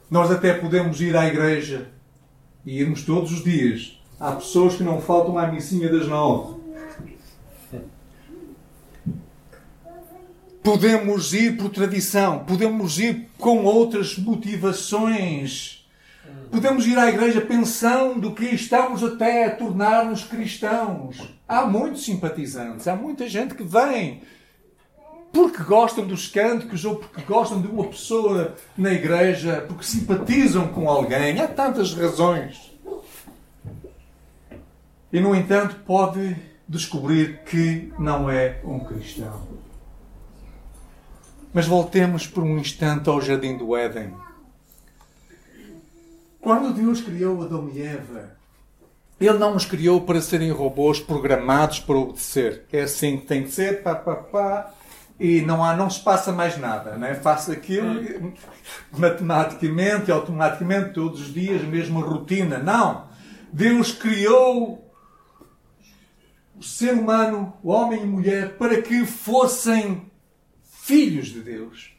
Nós 0.10 0.32
até 0.32 0.54
podemos 0.54 1.02
ir 1.02 1.16
à 1.16 1.28
igreja 1.28 1.90
e 2.66 2.80
irmos 2.80 3.04
todos 3.04 3.32
os 3.32 3.44
dias. 3.44 4.02
Há 4.20 4.32
pessoas 4.32 4.76
que 4.76 4.84
não 4.84 5.02
faltam 5.02 5.38
à 5.38 5.48
missinha 5.48 5.90
das 5.90 6.08
nove. 6.08 6.58
Podemos 10.64 11.34
ir 11.34 11.58
por 11.58 11.70
tradição, 11.70 12.46
podemos 12.46 13.00
ir 13.00 13.30
com 13.38 13.64
outras 13.64 14.18
motivações 14.18 15.80
Podemos 16.52 16.88
ir 16.88 16.98
à 16.98 17.08
igreja 17.08 17.42
pensando 17.42 18.34
que 18.34 18.46
estamos 18.46 19.04
até 19.04 19.46
a 19.46 19.56
tornar-nos 19.56 20.24
cristãos. 20.24 21.18
Há 21.50 21.66
muitos 21.66 22.06
simpatizantes, 22.06 22.88
há 22.88 22.96
muita 22.96 23.28
gente 23.28 23.56
que 23.56 23.64
vem 23.64 24.22
porque 25.34 25.64
gostam 25.64 26.06
dos 26.06 26.28
cânticos 26.28 26.86
ou 26.86 26.98
porque 26.98 27.24
gostam 27.24 27.60
de 27.60 27.68
uma 27.68 27.86
pessoa 27.86 28.56
na 28.78 28.94
igreja, 28.94 29.66
porque 29.68 29.84
simpatizam 29.84 30.68
com 30.68 30.88
alguém. 30.88 31.40
Há 31.40 31.48
tantas 31.48 31.94
razões. 31.96 32.72
E, 35.12 35.20
no 35.20 35.34
entanto, 35.36 35.76
pode 35.88 36.36
descobrir 36.68 37.40
que 37.44 37.92
não 37.98 38.30
é 38.30 38.62
um 38.64 38.80
cristão. 38.80 39.48
Mas 41.52 41.66
voltemos 41.66 42.28
por 42.28 42.44
um 42.44 42.60
instante 42.60 43.10
ao 43.10 43.20
jardim 43.20 43.58
do 43.58 43.76
Éden. 43.76 44.14
Quando 46.40 46.76
Deus 46.76 47.02
criou 47.02 47.42
Adão 47.42 47.72
e 47.74 47.82
Eva, 47.82 48.39
Ele 49.20 49.38
não 49.38 49.56
os 49.56 49.66
criou 49.66 50.02
para 50.02 50.22
serem 50.22 50.52
robôs 50.52 51.00
programados 51.00 51.80
para 51.80 51.98
obedecer. 51.98 52.66
É 52.72 52.82
assim 52.82 53.18
que 53.18 53.26
tem 53.26 53.44
que 53.44 53.52
ser, 53.52 53.84
pá, 53.84 53.94
pá, 53.94 54.16
pá, 54.16 54.74
e 55.20 55.42
não, 55.42 55.64
há, 55.64 55.76
não 55.76 55.90
se 55.90 56.00
passa 56.00 56.32
mais 56.32 56.58
nada. 56.58 56.96
Né? 56.96 57.16
Faço 57.16 57.52
aquilo 57.52 58.34
matematicamente, 58.98 60.10
automaticamente, 60.10 60.94
todos 60.94 61.22
os 61.22 61.34
dias, 61.34 61.62
mesma 61.64 62.00
rotina. 62.00 62.58
Não! 62.58 63.10
Deus 63.52 63.92
criou 63.92 64.90
o 66.56 66.64
ser 66.64 66.94
humano, 66.94 67.54
o 67.62 67.72
homem 67.72 68.04
e 68.04 68.06
mulher, 68.06 68.58
para 68.58 68.82
que 68.82 69.06
fossem 69.06 70.10
filhos 70.64 71.28
de 71.28 71.42
Deus. 71.42 71.94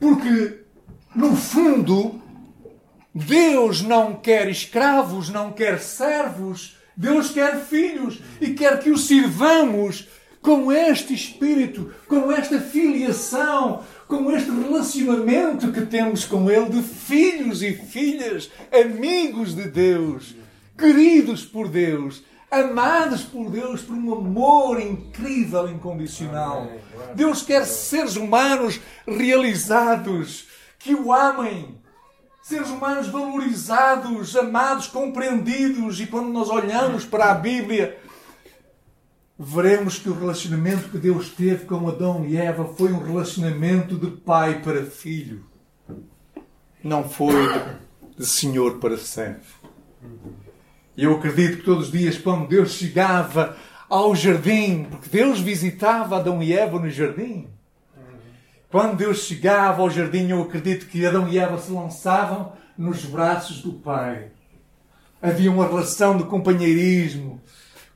Porque, 0.00 0.64
no 1.14 1.36
fundo, 1.36 2.20
Deus 3.14 3.80
não 3.80 4.14
quer 4.14 4.48
escravos, 4.48 5.28
não 5.28 5.52
quer 5.52 5.80
servos, 5.80 6.76
Deus 6.96 7.30
quer 7.30 7.60
filhos 7.60 8.18
e 8.40 8.54
quer 8.54 8.80
que 8.80 8.90
os 8.90 9.06
sirvamos 9.06 10.08
com 10.42 10.70
este 10.70 11.14
espírito, 11.14 11.94
com 12.08 12.30
esta 12.30 12.60
filiação, 12.60 13.82
com 14.08 14.30
este 14.30 14.50
relacionamento 14.50 15.72
que 15.72 15.86
temos 15.86 16.24
com 16.24 16.50
Ele 16.50 16.68
de 16.70 16.82
filhos 16.82 17.62
e 17.62 17.72
filhas, 17.72 18.50
amigos 18.70 19.54
de 19.54 19.68
Deus, 19.68 20.34
queridos 20.76 21.44
por 21.44 21.68
Deus, 21.68 22.22
amados 22.50 23.22
por 23.22 23.50
Deus 23.50 23.80
por 23.80 23.96
um 23.96 24.12
amor 24.12 24.80
incrível, 24.80 25.68
incondicional. 25.70 26.70
Deus 27.14 27.42
quer 27.42 27.64
seres 27.64 28.16
humanos 28.16 28.80
realizados, 29.06 30.46
que 30.78 30.94
o 30.94 31.12
amem. 31.12 31.83
Seres 32.44 32.68
humanos 32.68 33.08
valorizados, 33.08 34.36
amados, 34.36 34.86
compreendidos. 34.86 35.98
E 35.98 36.06
quando 36.06 36.28
nós 36.28 36.50
olhamos 36.50 37.02
para 37.02 37.30
a 37.30 37.34
Bíblia, 37.34 37.98
veremos 39.38 39.98
que 39.98 40.10
o 40.10 40.14
relacionamento 40.14 40.90
que 40.90 40.98
Deus 40.98 41.30
teve 41.30 41.64
com 41.64 41.88
Adão 41.88 42.22
e 42.26 42.36
Eva 42.36 42.66
foi 42.74 42.92
um 42.92 43.02
relacionamento 43.02 43.96
de 43.96 44.08
pai 44.10 44.60
para 44.60 44.84
filho. 44.84 45.46
Não 46.82 47.08
foi 47.08 47.32
de 48.14 48.26
senhor 48.26 48.78
para 48.78 48.98
servo. 48.98 49.70
Eu 50.94 51.14
acredito 51.14 51.56
que 51.56 51.64
todos 51.64 51.86
os 51.86 51.92
dias, 51.92 52.18
quando 52.18 52.46
Deus 52.46 52.72
chegava 52.72 53.56
ao 53.88 54.14
jardim, 54.14 54.84
porque 54.90 55.08
Deus 55.08 55.40
visitava 55.40 56.18
Adão 56.18 56.42
e 56.42 56.52
Eva 56.52 56.78
no 56.78 56.90
jardim, 56.90 57.48
quando 58.74 58.96
Deus 58.96 59.18
chegava 59.18 59.82
ao 59.82 59.88
jardim, 59.88 60.30
eu 60.30 60.42
acredito 60.42 60.86
que 60.86 61.06
Adão 61.06 61.28
e 61.28 61.38
Eva 61.38 61.56
se 61.58 61.70
lançavam 61.70 62.54
nos 62.76 63.04
braços 63.04 63.62
do 63.62 63.74
Pai. 63.74 64.32
Havia 65.22 65.48
uma 65.48 65.64
relação 65.64 66.16
de 66.16 66.24
companheirismo, 66.24 67.40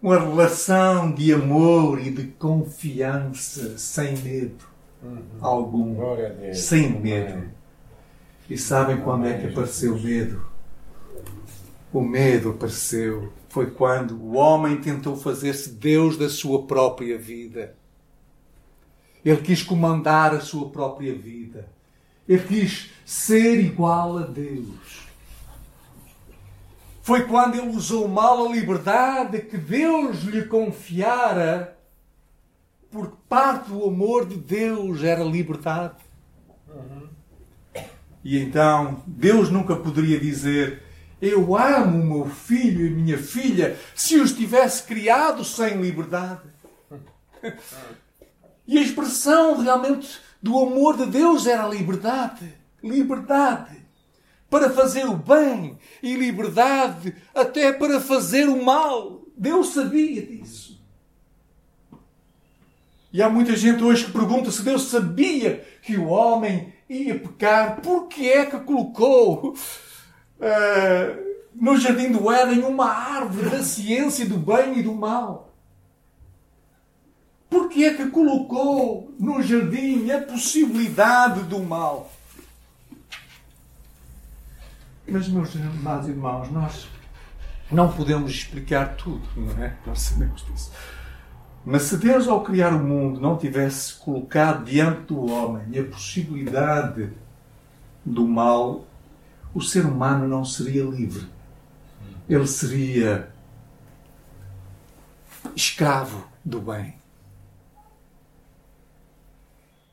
uma 0.00 0.16
relação 0.20 1.10
de 1.10 1.34
amor 1.34 2.00
e 2.00 2.12
de 2.12 2.28
confiança, 2.28 3.76
sem 3.76 4.16
medo 4.18 4.64
uhum. 5.02 5.18
algum. 5.40 5.96
Sem 6.54 6.88
medo. 6.90 7.50
E 8.48 8.56
sabem 8.56 8.98
quando 8.98 9.26
é 9.26 9.36
que 9.36 9.48
apareceu 9.48 9.96
o 9.96 10.00
medo? 10.00 10.46
O 11.92 12.00
medo 12.00 12.50
apareceu. 12.50 13.32
Foi 13.48 13.68
quando 13.68 14.12
o 14.12 14.36
homem 14.36 14.80
tentou 14.80 15.16
fazer-se 15.16 15.70
Deus 15.70 16.16
da 16.16 16.28
sua 16.28 16.68
própria 16.68 17.18
vida. 17.18 17.74
Ele 19.28 19.42
quis 19.42 19.62
comandar 19.62 20.34
a 20.34 20.40
sua 20.40 20.68
própria 20.70 21.14
vida. 21.14 21.68
Ele 22.28 22.42
quis 22.42 22.90
ser 23.04 23.60
igual 23.60 24.18
a 24.18 24.22
Deus 24.22 25.08
foi 27.08 27.24
quando 27.24 27.54
ele 27.54 27.70
usou 27.70 28.06
mal 28.06 28.46
a 28.46 28.52
liberdade 28.52 29.40
que 29.40 29.56
Deus 29.56 30.24
lhe 30.24 30.44
confiara, 30.44 31.74
porque 32.90 33.16
parte 33.26 33.70
do 33.70 33.82
amor 33.82 34.26
de 34.26 34.36
Deus 34.36 35.02
era 35.02 35.24
liberdade. 35.24 35.94
Uhum. 36.68 37.08
E 38.22 38.38
então 38.38 39.02
Deus 39.06 39.48
nunca 39.48 39.74
poderia 39.74 40.20
dizer: 40.20 40.82
Eu 41.18 41.56
amo 41.56 41.98
o 41.98 42.04
meu 42.04 42.26
filho 42.26 42.84
e 42.84 42.90
minha 42.90 43.16
filha 43.16 43.78
se 43.94 44.20
os 44.20 44.34
tivesse 44.34 44.82
criado 44.82 45.42
sem 45.46 45.80
liberdade. 45.80 46.42
E 48.68 48.78
a 48.78 48.82
expressão 48.82 49.58
realmente 49.58 50.20
do 50.40 50.56
amor 50.56 50.96
de 50.96 51.06
Deus 51.06 51.46
era 51.46 51.66
liberdade. 51.66 52.54
Liberdade 52.80 53.88
para 54.50 54.70
fazer 54.70 55.04
o 55.04 55.16
bem 55.16 55.78
e 56.02 56.14
liberdade 56.14 57.14
até 57.34 57.72
para 57.72 58.00
fazer 58.00 58.48
o 58.48 58.62
mal. 58.62 59.22
Deus 59.36 59.74
sabia 59.74 60.22
disso. 60.22 60.78
E 63.12 63.22
há 63.22 63.28
muita 63.28 63.56
gente 63.56 63.82
hoje 63.82 64.06
que 64.06 64.12
pergunta 64.12 64.50
se 64.50 64.62
Deus 64.62 64.82
sabia 64.84 65.66
que 65.82 65.96
o 65.96 66.08
homem 66.08 66.72
ia 66.88 67.18
pecar, 67.18 67.80
por 67.80 68.06
que 68.06 68.28
é 68.28 68.44
que 68.44 68.58
colocou 68.60 69.54
uh, 69.54 69.56
no 71.54 71.76
jardim 71.76 72.12
do 72.12 72.30
Éden 72.30 72.64
uma 72.64 72.90
árvore 72.90 73.50
da 73.50 73.62
ciência 73.62 74.26
do 74.26 74.36
bem 74.36 74.78
e 74.78 74.82
do 74.82 74.94
mal? 74.94 75.47
Por 77.48 77.68
que 77.68 77.84
é 77.84 77.94
que 77.94 78.10
colocou 78.10 79.14
no 79.18 79.42
jardim 79.42 80.10
a 80.10 80.22
possibilidade 80.22 81.42
do 81.44 81.60
mal? 81.62 82.10
Mas, 85.06 85.28
meus 85.28 85.56
amados 85.56 86.08
irmãos, 86.08 86.50
nós 86.50 86.88
não 87.70 87.90
podemos 87.90 88.30
explicar 88.30 88.96
tudo, 88.96 89.26
não 89.34 89.64
é? 89.64 89.74
Nós 89.86 90.00
sabemos 90.00 90.44
disso. 90.44 90.70
Mas 91.64 91.82
se 91.82 91.96
Deus, 91.96 92.28
ao 92.28 92.42
criar 92.42 92.74
o 92.74 92.78
mundo, 92.78 93.20
não 93.20 93.36
tivesse 93.36 93.94
colocado 93.94 94.64
diante 94.64 95.02
do 95.02 95.26
homem 95.26 95.78
a 95.78 95.84
possibilidade 95.84 97.10
do 98.04 98.26
mal, 98.26 98.86
o 99.54 99.60
ser 99.62 99.84
humano 99.84 100.28
não 100.28 100.44
seria 100.44 100.84
livre. 100.84 101.26
Ele 102.28 102.46
seria 102.46 103.30
escravo 105.54 106.26
do 106.44 106.60
bem. 106.60 106.97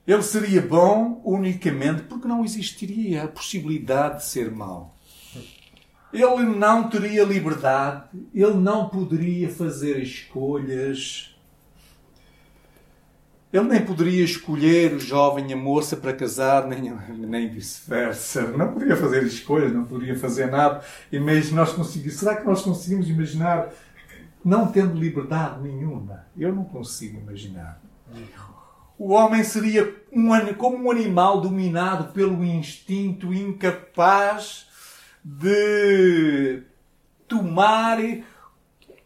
Ele 0.08 0.24
seria 0.24 0.62
bom 0.62 1.22
unicamente 1.26 2.04
porque 2.04 2.28
não 2.28 2.44
existiria 2.44 3.24
a 3.24 3.28
possibilidade 3.28 4.18
de 4.18 4.26
ser 4.26 4.52
mau 4.52 4.96
ele 6.16 6.44
não 6.44 6.90
teria 6.90 7.24
liberdade, 7.24 8.10
ele 8.34 8.54
não 8.54 8.88
poderia 8.88 9.50
fazer 9.50 9.98
escolhas. 10.02 11.36
Ele 13.52 13.66
nem 13.66 13.86
poderia 13.86 14.24
escolher 14.24 14.94
o 14.94 15.00
jovem 15.00 15.50
e 15.50 15.54
a 15.54 15.58
moça 15.58 15.96
para 15.96 16.14
casar, 16.14 16.68
nem, 16.68 16.94
nem 17.18 17.50
vice-versa. 17.50 18.42
Não 18.48 18.74
poderia 18.74 18.98
fazer 18.98 19.24
escolhas, 19.24 19.72
não 19.72 19.86
poderia 19.86 20.18
fazer 20.18 20.48
nada. 20.48 20.82
E 21.12 21.20
mesmo 21.20 21.56
nós 21.56 21.72
conseguimos. 21.72 22.18
Será 22.18 22.36
que 22.36 22.46
nós 22.46 22.62
conseguimos 22.62 23.10
imaginar 23.10 23.70
não 24.44 24.72
tendo 24.72 25.00
liberdade 25.00 25.62
nenhuma? 25.62 26.26
Eu 26.38 26.54
não 26.54 26.66
consigo 26.66 27.20
imaginar. 27.20 27.82
O 28.98 29.12
homem 29.12 29.44
seria 29.44 29.94
um, 30.12 30.30
como 30.54 30.86
um 30.86 30.92
animal 30.92 31.42
dominado 31.42 32.14
pelo 32.14 32.44
instinto, 32.44 33.34
incapaz 33.34 34.68
de 35.24 36.64
tomar 37.28 37.98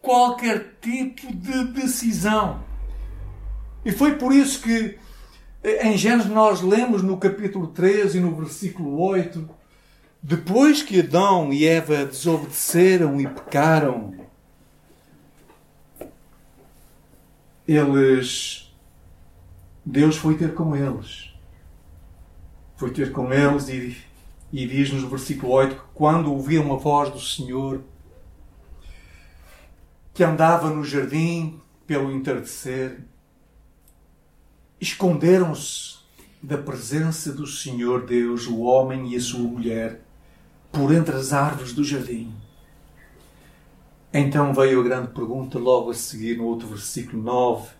qualquer 0.01 0.75
tipo 0.79 1.33
de 1.33 1.63
decisão. 1.65 2.63
E 3.83 3.91
foi 3.91 4.15
por 4.15 4.33
isso 4.33 4.61
que 4.61 4.97
em 5.63 5.97
Gênesis 5.97 6.29
nós 6.29 6.61
lemos 6.61 7.01
no 7.01 7.17
capítulo 7.17 7.67
13 7.67 8.17
e 8.17 8.21
no 8.21 8.35
versículo 8.35 8.99
8, 9.01 9.49
depois 10.21 10.83
que 10.83 10.99
Adão 10.99 11.51
e 11.51 11.65
Eva 11.65 12.05
desobedeceram 12.05 13.19
e 13.19 13.27
pecaram, 13.27 14.13
eles 17.67 18.68
Deus 19.89 20.17
foi 20.17 20.37
ter 20.37 20.53
com 20.53 20.75
eles. 20.75 21.33
Foi 22.77 22.91
ter 22.91 23.11
com 23.11 23.33
eles 23.33 23.67
e 23.67 24.09
e 24.51 24.65
diz-nos 24.65 25.03
no 25.03 25.09
versículo 25.09 25.51
8 25.53 25.75
que 25.75 25.81
quando 25.93 26.31
ouviram 26.31 26.73
a 26.73 26.77
voz 26.77 27.11
do 27.11 27.19
Senhor, 27.19 27.81
que 30.13 30.23
andava 30.23 30.69
no 30.69 30.83
jardim 30.83 31.61
pelo 31.85 32.11
entardecer, 32.11 32.99
esconderam-se 34.81 35.99
da 36.41 36.57
presença 36.57 37.31
do 37.31 37.45
Senhor 37.45 38.05
Deus, 38.05 38.47
o 38.47 38.61
homem 38.61 39.13
e 39.13 39.15
a 39.15 39.21
sua 39.21 39.41
mulher, 39.41 40.01
por 40.71 40.93
entre 40.93 41.15
as 41.15 41.33
árvores 41.33 41.73
do 41.73 41.83
jardim. 41.83 42.33
Então 44.11 44.53
veio 44.53 44.79
a 44.79 44.83
grande 44.83 45.09
pergunta, 45.09 45.59
logo 45.59 45.91
a 45.91 45.93
seguir, 45.93 46.37
no 46.37 46.45
outro 46.45 46.67
versículo 46.67 47.21
9. 47.21 47.78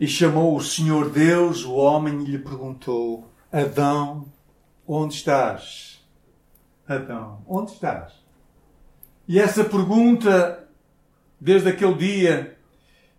E 0.00 0.08
chamou 0.08 0.56
o 0.56 0.62
Senhor 0.62 1.10
Deus 1.10 1.64
o 1.64 1.74
homem 1.74 2.22
e 2.22 2.26
lhe 2.26 2.38
perguntou: 2.38 3.30
Adão, 3.52 4.26
Onde 4.92 5.14
estás? 5.14 6.04
Adão, 6.88 7.44
onde 7.46 7.70
estás? 7.70 8.12
E 9.28 9.38
essa 9.38 9.62
pergunta, 9.62 10.68
desde 11.40 11.68
aquele 11.68 11.94
dia, 11.94 12.58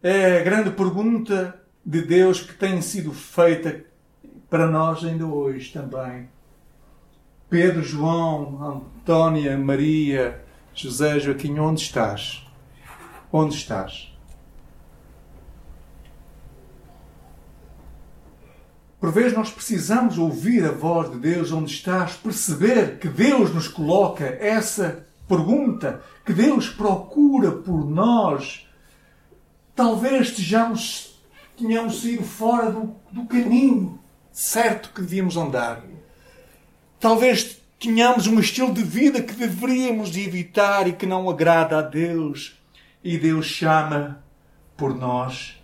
é 0.04 0.40
a 0.40 0.44
grande 0.44 0.72
pergunta 0.72 1.58
de 1.86 2.02
Deus 2.02 2.42
que 2.42 2.54
tem 2.54 2.82
sido 2.82 3.14
feita 3.14 3.86
para 4.50 4.68
nós 4.68 5.02
ainda 5.06 5.26
hoje 5.26 5.72
também. 5.72 6.28
Pedro, 7.50 7.82
João, 7.82 8.84
Antônia, 9.00 9.58
Maria, 9.58 10.44
José, 10.74 11.22
Joaquim, 11.22 11.58
onde 11.58 11.84
estás? 11.84 12.46
Onde 13.32 13.56
estás? 13.56 14.11
Por 19.02 19.12
vezes 19.12 19.34
nós 19.34 19.50
precisamos 19.50 20.20
ouvir 20.20 20.64
a 20.64 20.72
voz 20.72 21.12
de 21.12 21.18
Deus 21.18 21.52
onde 21.52 21.74
estás, 21.74 22.14
perceber 22.14 23.00
que 23.00 23.08
Deus 23.08 23.52
nos 23.52 23.68
coloca 23.68 24.24
essa 24.40 25.08
pergunta, 25.28 26.04
que 26.24 26.32
Deus 26.32 26.70
procura 26.70 27.52
por 27.52 27.84
nós. 27.84 28.68
Talvez 29.76 30.28
estejamos, 30.28 31.20
tenhamos 31.58 32.00
saído 32.00 32.24
fora 32.24 32.70
do, 32.70 32.96
do 33.12 33.26
caminho 33.26 34.00
certo 34.32 34.92
que 34.94 35.02
devíamos 35.02 35.36
andar. 35.36 35.82
Talvez 37.00 37.60
tenhamos 37.80 38.28
um 38.28 38.40
estilo 38.40 38.72
de 38.72 38.84
vida 38.84 39.24
que 39.24 39.34
deveríamos 39.34 40.16
evitar 40.16 40.88
e 40.88 40.94
que 40.94 41.08
não 41.08 41.28
agrada 41.28 41.80
a 41.80 41.82
Deus. 41.82 42.56
E 43.04 43.18
Deus 43.18 43.48
chama 43.48 44.24
por 44.78 44.96
nós. 44.96 45.60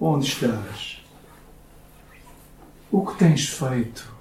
Onde 0.00 0.28
estás? 0.28 0.99
O 2.92 3.06
que 3.06 3.18
tens 3.18 3.48
feito? 3.48 4.12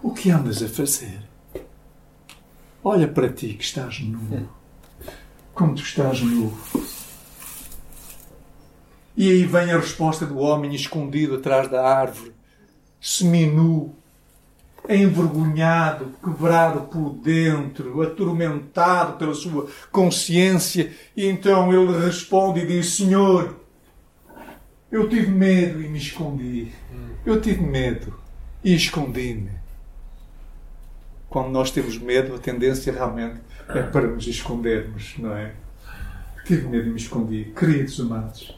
O 0.00 0.12
que 0.12 0.30
andas 0.30 0.62
a 0.62 0.68
fazer? 0.68 1.20
Olha 2.82 3.08
para 3.08 3.28
ti 3.28 3.54
que 3.54 3.64
estás 3.64 3.98
nu. 3.98 4.48
Como 5.52 5.74
tu 5.74 5.82
estás 5.82 6.20
nu. 6.20 6.56
E 9.16 9.30
aí 9.30 9.44
vem 9.44 9.72
a 9.72 9.78
resposta 9.78 10.24
do 10.24 10.38
homem 10.38 10.72
escondido 10.74 11.34
atrás 11.36 11.68
da 11.68 11.84
árvore, 11.84 12.32
seminu, 13.00 13.96
envergonhado, 14.88 16.14
quebrado 16.22 16.82
por 16.82 17.14
dentro, 17.14 18.00
atormentado 18.00 19.18
pela 19.18 19.34
sua 19.34 19.66
consciência. 19.90 20.92
E 21.16 21.26
então 21.26 21.72
ele 21.72 21.98
responde 21.98 22.60
e 22.60 22.66
diz: 22.66 22.94
Senhor, 22.94 23.63
eu 24.90 25.08
tive 25.08 25.30
medo 25.30 25.82
e 25.82 25.88
me 25.88 25.98
escondi. 25.98 26.72
Eu 27.24 27.40
tive 27.40 27.62
medo 27.62 28.18
e 28.62 28.74
escondi-me. 28.74 29.50
Quando 31.28 31.50
nós 31.50 31.70
temos 31.70 31.98
medo, 31.98 32.34
a 32.34 32.38
tendência 32.38 32.92
realmente 32.92 33.40
é 33.68 33.82
para 33.82 34.06
nos 34.06 34.26
escondermos, 34.26 35.14
não 35.18 35.34
é? 35.36 35.54
Tive 36.44 36.68
medo 36.68 36.88
e 36.88 36.90
me 36.90 37.00
escondi. 37.00 37.52
Queridos 37.56 37.98
amados, 38.00 38.56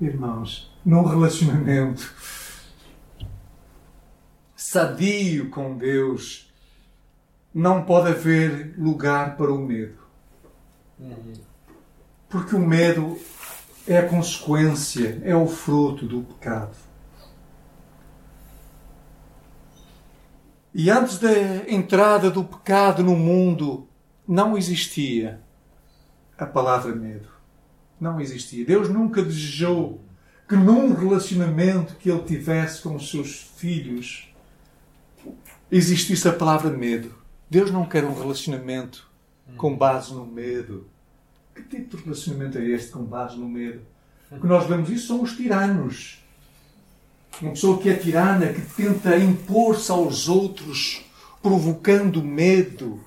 irmãos, 0.00 0.70
num 0.84 1.04
relacionamento 1.04 2.12
sadio 4.54 5.50
com 5.50 5.76
Deus, 5.76 6.52
não 7.54 7.84
pode 7.84 8.08
haver 8.08 8.74
lugar 8.78 9.36
para 9.36 9.52
o 9.52 9.58
medo. 9.58 9.98
Porque 12.28 12.56
o 12.56 12.58
medo 12.58 13.18
é 13.86 13.98
a 13.98 14.08
consequência, 14.08 15.20
é 15.24 15.34
o 15.34 15.46
fruto 15.46 16.06
do 16.06 16.22
pecado. 16.22 16.76
E 20.74 20.90
antes 20.90 21.18
da 21.18 21.30
entrada 21.68 22.30
do 22.30 22.44
pecado 22.44 23.02
no 23.02 23.14
mundo, 23.14 23.86
não 24.26 24.56
existia 24.56 25.40
a 26.38 26.46
palavra 26.46 26.94
medo. 26.94 27.28
Não 28.00 28.20
existia. 28.20 28.64
Deus 28.64 28.88
nunca 28.88 29.22
desejou 29.22 30.00
que 30.48 30.56
num 30.56 30.94
relacionamento 30.94 31.96
que 31.96 32.10
ele 32.10 32.22
tivesse 32.22 32.82
com 32.82 32.96
os 32.96 33.10
seus 33.10 33.52
filhos 33.56 34.32
existisse 35.70 36.26
a 36.28 36.32
palavra 36.32 36.70
medo. 36.70 37.14
Deus 37.48 37.70
não 37.70 37.84
quer 37.84 38.04
um 38.04 38.18
relacionamento 38.18 39.10
com 39.56 39.76
base 39.76 40.14
no 40.14 40.26
medo. 40.26 40.88
Que 41.54 41.62
tipo 41.62 41.96
de 41.96 42.04
relacionamento 42.04 42.58
é 42.58 42.64
este 42.68 42.90
com 42.90 43.04
base 43.04 43.36
no 43.36 43.48
medo? 43.48 43.80
O 44.30 44.40
que 44.40 44.46
nós 44.46 44.66
vemos 44.66 44.88
isso 44.88 45.08
são 45.08 45.22
os 45.22 45.36
tiranos. 45.36 46.22
Uma 47.40 47.52
pessoa 47.52 47.78
que 47.78 47.88
é 47.88 47.94
tirana, 47.94 48.52
que 48.52 48.60
tenta 48.60 49.16
impor-se 49.16 49.90
aos 49.90 50.28
outros, 50.28 51.04
provocando 51.42 52.22
medo. 52.22 53.00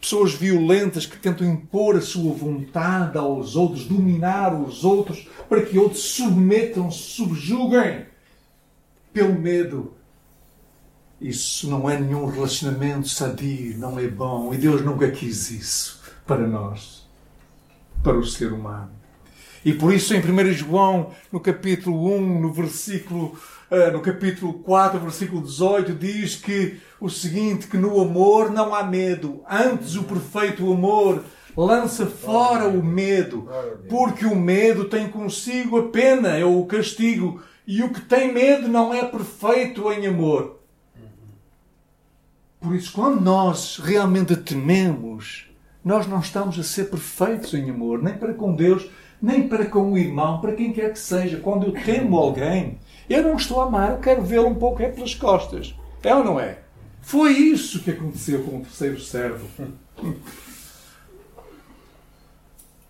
Pessoas 0.00 0.32
violentas 0.32 1.06
que 1.06 1.18
tentam 1.18 1.46
impor 1.48 1.96
a 1.96 2.00
sua 2.00 2.32
vontade 2.32 3.18
aos 3.18 3.56
outros, 3.56 3.84
dominar 3.84 4.54
os 4.54 4.84
outros, 4.84 5.28
para 5.48 5.62
que 5.62 5.78
outros 5.78 6.02
submetam, 6.02 6.90
subjuguem 6.90 8.06
pelo 9.12 9.36
medo. 9.36 9.94
Isso 11.20 11.68
não 11.68 11.90
é 11.90 11.98
nenhum 11.98 12.26
relacionamento 12.26 13.08
sadio, 13.08 13.76
não 13.76 13.98
é 13.98 14.06
bom. 14.06 14.54
E 14.54 14.56
Deus 14.56 14.84
nunca 14.84 15.10
quis 15.10 15.50
isso 15.50 16.00
para 16.24 16.46
nós, 16.46 16.97
para 18.02 18.16
o 18.16 18.24
ser 18.24 18.52
humano. 18.52 18.90
E 19.64 19.72
por 19.72 19.92
isso, 19.92 20.14
em 20.14 20.20
1 20.20 20.52
João, 20.52 21.10
no 21.32 21.40
capítulo 21.40 22.14
1, 22.14 22.40
no 22.40 22.52
versículo, 22.52 23.36
uh, 23.70 23.92
no 23.92 24.00
capítulo 24.00 24.54
4, 24.54 25.00
versículo 25.00 25.42
18, 25.42 25.94
diz 25.94 26.36
que 26.36 26.80
o 27.00 27.08
seguinte: 27.08 27.66
que 27.66 27.76
no 27.76 28.00
amor 28.00 28.50
não 28.50 28.74
há 28.74 28.82
medo, 28.82 29.42
antes 29.48 29.96
o 29.96 30.04
perfeito 30.04 30.72
amor 30.72 31.24
lança 31.56 32.06
fora 32.06 32.68
o 32.68 32.82
medo, 32.84 33.48
porque 33.88 34.24
o 34.24 34.36
medo 34.36 34.84
tem 34.84 35.08
consigo 35.08 35.78
a 35.78 35.88
pena, 35.88 36.36
é 36.36 36.44
o 36.44 36.64
castigo, 36.66 37.42
e 37.66 37.82
o 37.82 37.92
que 37.92 38.00
tem 38.00 38.32
medo 38.32 38.68
não 38.68 38.94
é 38.94 39.04
perfeito 39.04 39.90
em 39.92 40.06
amor. 40.06 40.60
Por 42.60 42.74
isso, 42.74 42.92
quando 42.92 43.20
nós 43.20 43.78
realmente 43.78 44.36
tememos, 44.36 45.47
nós 45.84 46.06
não 46.06 46.20
estamos 46.20 46.58
a 46.58 46.62
ser 46.62 46.90
perfeitos 46.90 47.54
em 47.54 47.70
amor, 47.70 48.02
nem 48.02 48.14
para 48.14 48.34
com 48.34 48.54
Deus, 48.54 48.88
nem 49.20 49.48
para 49.48 49.66
com 49.66 49.92
o 49.92 49.98
irmão, 49.98 50.40
para 50.40 50.52
quem 50.52 50.72
quer 50.72 50.92
que 50.92 50.98
seja. 50.98 51.38
Quando 51.38 51.66
eu 51.66 51.72
temo 51.72 52.16
alguém, 52.16 52.78
eu 53.08 53.22
não 53.22 53.36
estou 53.36 53.60
a 53.60 53.66
amar, 53.66 53.92
eu 53.92 53.98
quero 53.98 54.22
vê-lo 54.22 54.48
um 54.48 54.54
pouco 54.54 54.82
é 54.82 54.88
pelas 54.88 55.14
costas. 55.14 55.74
É 56.02 56.14
ou 56.14 56.24
não 56.24 56.38
é? 56.38 56.58
Foi 57.00 57.32
isso 57.32 57.82
que 57.82 57.90
aconteceu 57.90 58.42
com 58.44 58.58
o 58.58 58.60
terceiro 58.60 59.00
servo. 59.00 59.46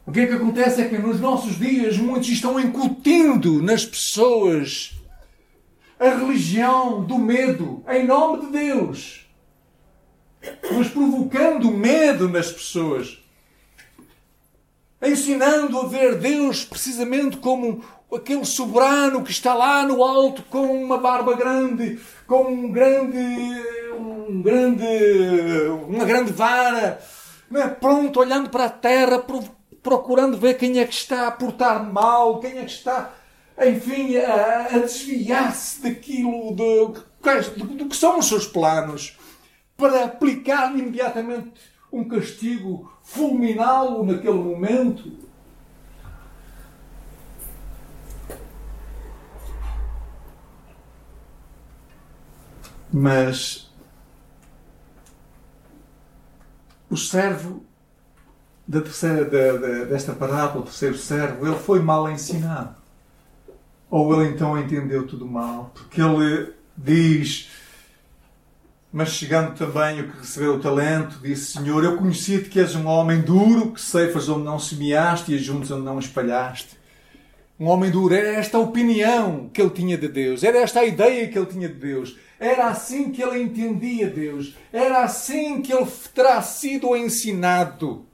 O 0.07 0.11
que 0.11 0.21
é 0.21 0.27
que 0.27 0.33
acontece 0.33 0.81
é 0.81 0.89
que 0.89 0.97
nos 0.97 1.21
nossos 1.21 1.59
dias 1.59 1.99
muitos 1.99 2.31
estão 2.31 2.59
incutindo 2.59 3.63
nas 3.63 3.85
pessoas 3.85 4.99
a 6.01 6.09
religião 6.09 7.05
do 7.05 7.19
medo 7.19 7.85
em 7.87 8.07
nome 8.07 8.47
de 8.47 8.53
Deus 8.53 9.28
mas 10.73 10.89
provocando 10.89 11.71
medo 11.71 12.29
nas 12.29 12.51
pessoas. 12.51 13.19
Ensinando 15.03 15.79
a 15.79 15.87
ver 15.87 16.19
Deus 16.19 16.65
precisamente 16.65 17.37
como 17.37 17.85
aquele 18.13 18.45
soberano 18.45 19.23
que 19.23 19.31
está 19.31 19.55
lá 19.55 19.85
no 19.85 20.03
alto 20.03 20.43
com 20.45 20.67
uma 20.83 20.99
barba 20.99 21.35
grande, 21.35 22.01
com 22.27 22.45
um 22.45 22.73
grande, 22.73 23.19
um 23.99 24.43
grande, 24.43 24.87
uma 25.89 26.05
grande 26.05 26.33
vara, 26.33 27.01
é? 27.55 27.69
pronto, 27.69 28.19
olhando 28.19 28.51
para 28.51 28.65
a 28.65 28.71
terra, 28.71 29.25
procurando 29.83 30.37
ver 30.37 30.55
quem 30.55 30.81
é 30.81 30.87
que 30.87 30.95
está 30.95 31.29
a 31.29 31.31
portar 31.31 31.91
mal, 31.93 32.41
quem 32.41 32.59
é 32.59 32.65
que 32.65 32.71
está, 32.71 33.15
enfim, 33.65 34.17
a, 34.17 34.69
a 34.73 34.79
desviar-se 34.79 35.83
daquilo, 35.83 36.53
do, 36.53 36.95
do 37.57 37.87
que 37.87 37.97
são 37.97 38.19
os 38.19 38.27
seus 38.27 38.47
planos 38.47 39.17
para 39.79 40.07
aplicar 40.07 40.77
imediatamente 40.77 41.53
um 41.91 42.03
castigo, 42.03 42.93
fulminá-lo 43.01 44.05
naquele 44.05 44.35
momento. 44.35 45.13
Mas 52.93 53.71
o 56.91 56.97
servo 56.97 57.65
da 58.67 58.81
terceira, 58.81 59.25
da, 59.25 59.53
da, 59.53 59.85
desta 59.85 60.13
parábola, 60.13 60.63
o 60.63 60.65
terceiro 60.65 60.99
servo, 60.99 61.47
ele 61.47 61.57
foi 61.57 61.81
mal 61.81 62.11
ensinado. 62.11 62.75
Ou 63.89 64.21
ele 64.21 64.35
então 64.35 64.59
entendeu 64.59 65.07
tudo 65.07 65.25
mal, 65.25 65.71
porque 65.73 66.01
ele 66.03 66.53
diz 66.77 67.49
mas 68.91 69.11
chegando 69.11 69.55
também 69.55 70.01
o 70.01 70.11
que 70.11 70.19
recebeu 70.19 70.55
o 70.55 70.61
talento, 70.61 71.21
disse: 71.23 71.53
Senhor, 71.53 71.85
eu 71.85 71.97
conhecia-te 71.97 72.49
que 72.49 72.59
és 72.59 72.75
um 72.75 72.87
homem 72.87 73.21
duro, 73.21 73.73
que 73.73 73.81
ceifas 73.81 74.29
onde 74.29 74.45
não 74.45 74.59
semeaste 74.59 75.33
e 75.33 75.35
ajuntas 75.35 75.71
onde 75.71 75.85
não 75.85 75.99
espalhaste. 75.99 76.79
Um 77.61 77.67
homem 77.67 77.91
duro. 77.91 78.15
Era 78.15 78.29
esta 78.29 78.57
a 78.57 78.61
opinião 78.61 79.51
que 79.53 79.61
ele 79.61 79.71
tinha 79.71 79.99
de 79.99 80.09
Deus. 80.09 80.43
Era 80.43 80.59
esta 80.59 80.81
a 80.81 80.87
ideia 80.87 81.29
que 81.29 81.37
ele 81.37 81.47
tinha 81.47 81.69
de 81.69 81.75
Deus. 81.75 82.17
Era 82.39 82.69
assim 82.69 83.11
que 83.11 83.23
ele 83.23 83.43
entendia 83.43 84.09
Deus. 84.09 84.55
Era 84.73 85.03
assim 85.03 85.61
que 85.61 85.73
ele 85.73 85.87
terá 86.15 86.41
sido 86.41 86.97
ensinado 86.97 88.07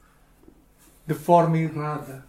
de 1.06 1.14
forma 1.14 1.58
errada. 1.58 2.26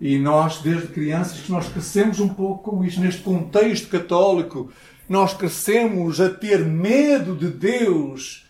E 0.00 0.18
nós, 0.18 0.58
desde 0.58 0.88
crianças, 0.88 1.42
que 1.42 1.52
nós 1.52 1.68
crescemos 1.68 2.18
um 2.18 2.28
pouco 2.28 2.72
com 2.72 2.84
isto, 2.84 3.00
neste 3.00 3.22
contexto 3.22 3.88
católico, 3.88 4.72
nós 5.12 5.34
crescemos 5.34 6.20
a 6.20 6.30
ter 6.30 6.64
medo 6.64 7.36
de 7.36 7.48
Deus. 7.48 8.46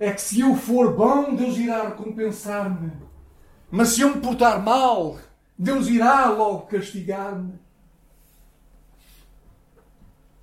É 0.00 0.10
que 0.10 0.20
se 0.20 0.40
eu 0.40 0.56
for 0.56 0.94
bom, 0.94 1.34
Deus 1.34 1.56
irá 1.58 1.84
recompensar-me. 1.84 2.90
Mas 3.70 3.90
se 3.90 4.00
eu 4.00 4.14
me 4.14 4.20
portar 4.20 4.62
mal, 4.62 5.18
Deus 5.56 5.86
irá 5.86 6.30
logo 6.30 6.62
castigar-me. 6.62 7.52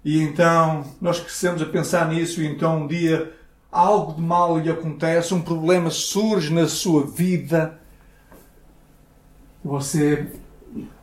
E 0.06 0.22
então 0.22 0.86
nós 1.02 1.20
crescemos 1.20 1.62
a 1.62 1.66
pensar 1.66 2.08
nisso, 2.08 2.42
e 2.42 2.48
então 2.48 2.84
um 2.84 2.88
dia 2.88 3.36
algo 3.72 4.14
de 4.14 4.22
mal 4.22 4.58
lhe 4.58 4.72
acontece, 4.72 5.34
um 5.34 5.42
problema 5.42 5.90
surge 5.90 6.54
na 6.54 6.68
sua 6.68 7.06
vida 7.06 7.80
você 9.64 10.32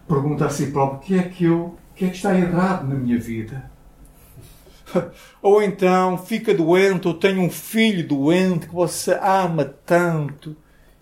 pergunta 0.08 0.46
a 0.46 0.50
si 0.50 0.70
próprio: 0.70 0.98
o 0.98 1.02
que 1.02 1.18
é 1.18 1.28
que 1.28 1.44
eu, 1.44 1.76
que 1.96 2.04
é 2.04 2.10
que 2.10 2.16
está 2.16 2.34
errado 2.34 2.86
na 2.86 2.94
minha 2.94 3.18
vida? 3.18 3.70
Ou 5.40 5.62
então 5.62 6.18
fica 6.18 6.54
doente, 6.54 7.08
ou 7.08 7.14
tem 7.14 7.38
um 7.38 7.50
filho 7.50 8.06
doente 8.06 8.68
que 8.68 8.74
você 8.74 9.18
ama 9.20 9.64
tanto 9.64 10.54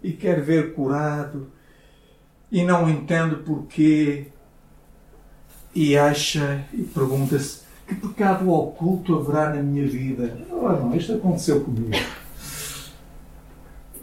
e 0.03 0.13
quer 0.13 0.41
ver 0.41 0.73
curado 0.75 1.51
e 2.51 2.63
não 2.63 2.89
entende 2.89 3.37
porquê 3.37 4.29
e 5.75 5.97
acha 5.97 6.65
e 6.73 6.83
pergunta-se 6.83 7.65
que 7.87 7.95
pecado 7.97 8.49
oculto 8.51 9.19
haverá 9.19 9.51
na 9.51 9.63
minha 9.63 9.87
vida? 9.87 10.39
Oh, 10.51 10.69
não, 10.69 10.95
isto 10.95 11.15
aconteceu 11.15 11.63
comigo. 11.63 11.93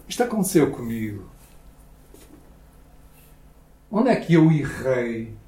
Isto 0.08 0.24
aconteceu 0.24 0.70
comigo. 0.72 1.30
Onde 3.90 4.10
é 4.10 4.16
que 4.18 4.34
eu 4.34 4.52
errei? 4.52 5.41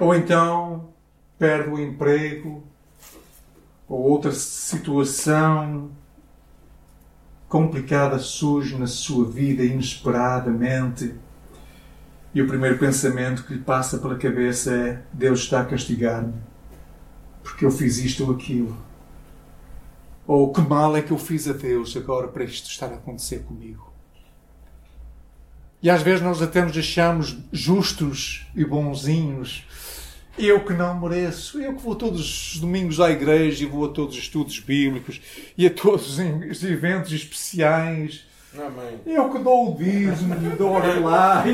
Ou 0.00 0.14
então 0.14 0.88
perde 1.38 1.70
o 1.70 1.78
emprego, 1.78 2.64
ou 3.88 4.00
outra 4.00 4.32
situação 4.32 5.90
complicada 7.48 8.18
surge 8.18 8.76
na 8.76 8.86
sua 8.86 9.28
vida 9.30 9.62
inesperadamente. 9.62 11.14
E 12.34 12.40
o 12.40 12.46
primeiro 12.46 12.78
pensamento 12.78 13.44
que 13.44 13.54
lhe 13.54 13.60
passa 13.60 13.98
pela 13.98 14.16
cabeça 14.16 14.72
é: 14.72 15.02
Deus 15.12 15.40
está 15.40 15.60
a 15.60 15.64
castigar-me 15.64 16.50
porque 17.42 17.64
eu 17.64 17.70
fiz 17.70 17.98
isto 17.98 18.24
ou 18.24 18.32
aquilo. 18.32 18.76
Ou 20.26 20.52
que 20.52 20.60
mal 20.60 20.96
é 20.96 21.02
que 21.02 21.10
eu 21.10 21.18
fiz 21.18 21.48
a 21.48 21.52
Deus 21.52 21.96
agora 21.96 22.28
para 22.28 22.44
isto 22.44 22.70
estar 22.70 22.86
a 22.86 22.94
acontecer 22.94 23.40
comigo. 23.40 23.92
E 25.82 25.90
às 25.90 26.02
vezes 26.02 26.22
nós 26.22 26.40
até 26.42 26.62
nos 26.62 26.76
achamos 26.76 27.38
justos 27.50 28.46
e 28.54 28.64
bonzinhos. 28.64 29.66
Eu 30.38 30.64
que 30.64 30.72
não 30.72 30.98
mereço, 30.98 31.60
eu 31.60 31.74
que 31.74 31.82
vou 31.82 31.94
todos 31.94 32.20
os 32.20 32.60
domingos 32.60 33.00
à 33.00 33.10
igreja 33.10 33.64
e 33.64 33.66
vou 33.66 33.84
a 33.84 33.88
todos 33.88 34.16
os 34.16 34.22
estudos 34.22 34.58
bíblicos 34.58 35.20
e 35.56 35.66
a 35.66 35.70
todos 35.70 36.18
os 36.18 36.64
eventos 36.64 37.12
especiais. 37.12 38.24
Amém. 38.54 39.00
Eu 39.06 39.30
que 39.30 39.38
dou 39.38 39.72
o 39.72 39.76
dízimo, 39.76 40.34
dou 40.56 40.78
e 40.78 41.50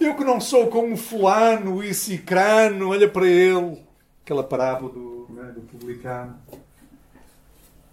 Eu 0.04 0.14
que 0.14 0.24
não 0.24 0.40
sou 0.40 0.68
como 0.68 0.96
fulano 0.96 1.82
e 1.82 1.92
cicrano, 1.92 2.90
olha 2.90 3.08
para 3.08 3.26
ele. 3.26 3.78
Aquela 4.24 4.42
parábola 4.42 4.92
do, 4.92 5.26
né, 5.30 5.52
do 5.52 5.60
publicano. 5.62 6.36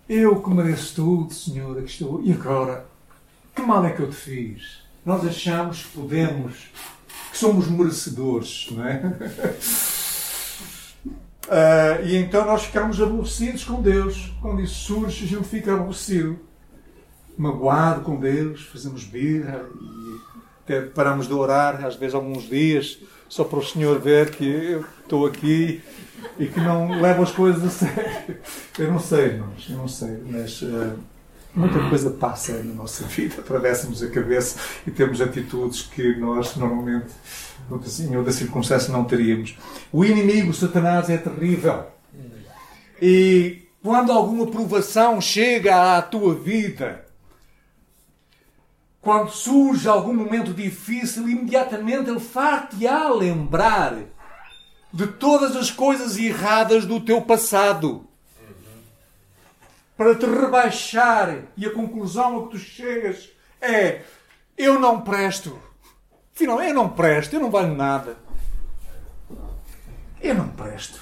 Eu 0.07 0.41
que 0.41 0.49
mereço 0.49 0.95
tudo, 0.95 1.33
Senhor, 1.33 1.77
aqui 1.77 1.89
estou. 1.89 2.21
E 2.23 2.31
agora 2.31 2.85
que 3.57 3.61
mal 3.63 3.83
é 3.83 3.91
que 3.91 4.01
eu 4.01 4.09
te 4.09 4.15
fiz? 4.15 4.83
Nós 5.03 5.25
achamos 5.25 5.83
que 5.83 5.97
podemos, 5.97 6.67
que 7.37 7.41
somos 7.41 7.67
merecedores, 7.67 8.67
não 8.71 8.83
é? 8.83 8.99
Uh, 11.45 12.03
e 12.09 12.15
então 12.15 12.43
nós 12.45 12.63
ficamos 12.63 12.99
aborrecidos 12.99 13.63
com 13.63 13.79
Deus. 13.79 14.33
Quando 14.41 14.61
isso 14.61 14.73
surge, 14.73 15.25
a 15.25 15.27
gente 15.27 15.47
fica 15.47 15.75
aborrecido, 15.75 16.39
magoado 17.37 18.01
com 18.01 18.19
Deus, 18.19 18.63
fazemos 18.63 19.03
birra 19.03 19.63
e 19.79 20.19
até 20.63 20.81
paramos 20.81 21.27
de 21.27 21.33
orar, 21.33 21.85
às 21.85 21.95
vezes 21.95 22.15
alguns 22.15 22.49
dias, 22.49 22.97
só 23.29 23.43
para 23.43 23.59
o 23.59 23.65
Senhor 23.65 23.99
ver 23.99 24.31
que 24.31 24.43
eu 24.43 24.83
estou 25.03 25.27
aqui 25.27 25.83
e 26.39 26.47
que 26.47 26.59
não 26.59 26.99
levo 26.99 27.21
as 27.21 27.31
coisas 27.31 27.63
a 27.63 27.69
sério. 27.85 28.37
Eu 28.79 28.91
não 28.91 28.99
sei, 28.99 29.25
irmãos, 29.25 29.67
eu 29.69 29.77
não 29.77 29.87
sei, 29.87 30.23
mas. 30.25 30.61
Uh, 30.63 30.97
muita 31.57 31.89
coisa 31.89 32.11
passa 32.11 32.53
na 32.63 32.75
nossa 32.75 33.03
vida, 33.05 33.41
atravessa-nos 33.41 34.03
a 34.03 34.09
cabeça 34.09 34.59
e 34.85 34.91
temos 34.91 35.19
atitudes 35.19 35.81
que 35.81 36.15
nós 36.17 36.55
normalmente, 36.55 37.07
em 37.69 38.15
outra 38.15 38.31
circunstância, 38.31 38.93
não 38.93 39.03
teríamos. 39.03 39.57
O 39.91 40.05
inimigo, 40.05 40.53
Satanás, 40.53 41.09
é 41.09 41.17
terrível. 41.17 41.85
E 43.01 43.63
quando 43.81 44.11
alguma 44.11 44.47
provação 44.47 45.19
chega 45.19 45.97
à 45.97 46.01
tua 46.01 46.35
vida, 46.35 47.05
quando 49.01 49.31
surge 49.31 49.87
algum 49.87 50.13
momento 50.13 50.53
difícil, 50.53 51.27
imediatamente 51.27 52.09
ele 52.09 52.19
far-te-á 52.19 53.09
lembrar 53.09 53.97
de 54.93 55.07
todas 55.07 55.55
as 55.55 55.71
coisas 55.71 56.17
erradas 56.17 56.85
do 56.85 56.99
teu 56.99 57.21
passado 57.21 58.06
para 59.97 60.15
te 60.15 60.25
rebaixar 60.27 61.45
e 61.57 61.65
a 61.65 61.73
conclusão 61.73 62.37
a 62.37 62.43
que 62.43 62.51
tu 62.51 62.57
chegas 62.59 63.29
é 63.59 64.03
eu 64.55 64.79
não 64.79 65.01
presto. 65.01 65.59
Afinal, 66.35 66.61
eu 66.61 66.73
não 66.73 66.89
presto, 66.89 67.35
eu 67.35 67.39
não 67.39 67.49
valho 67.49 67.75
nada. 67.75 68.15
Eu 70.21 70.35
não 70.35 70.49
presto. 70.49 70.99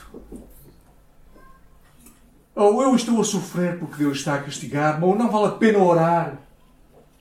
Ou 2.56 2.82
eu 2.82 2.96
estou 2.96 3.20
a 3.20 3.24
sofrer 3.24 3.78
porque 3.78 3.98
Deus 3.98 4.20
está 4.20 4.36
a 4.36 4.42
castigar-me, 4.42 5.04
ou 5.04 5.14
não 5.14 5.30
vale 5.30 5.48
a 5.48 5.52
pena 5.52 5.80
orar. 5.80 6.38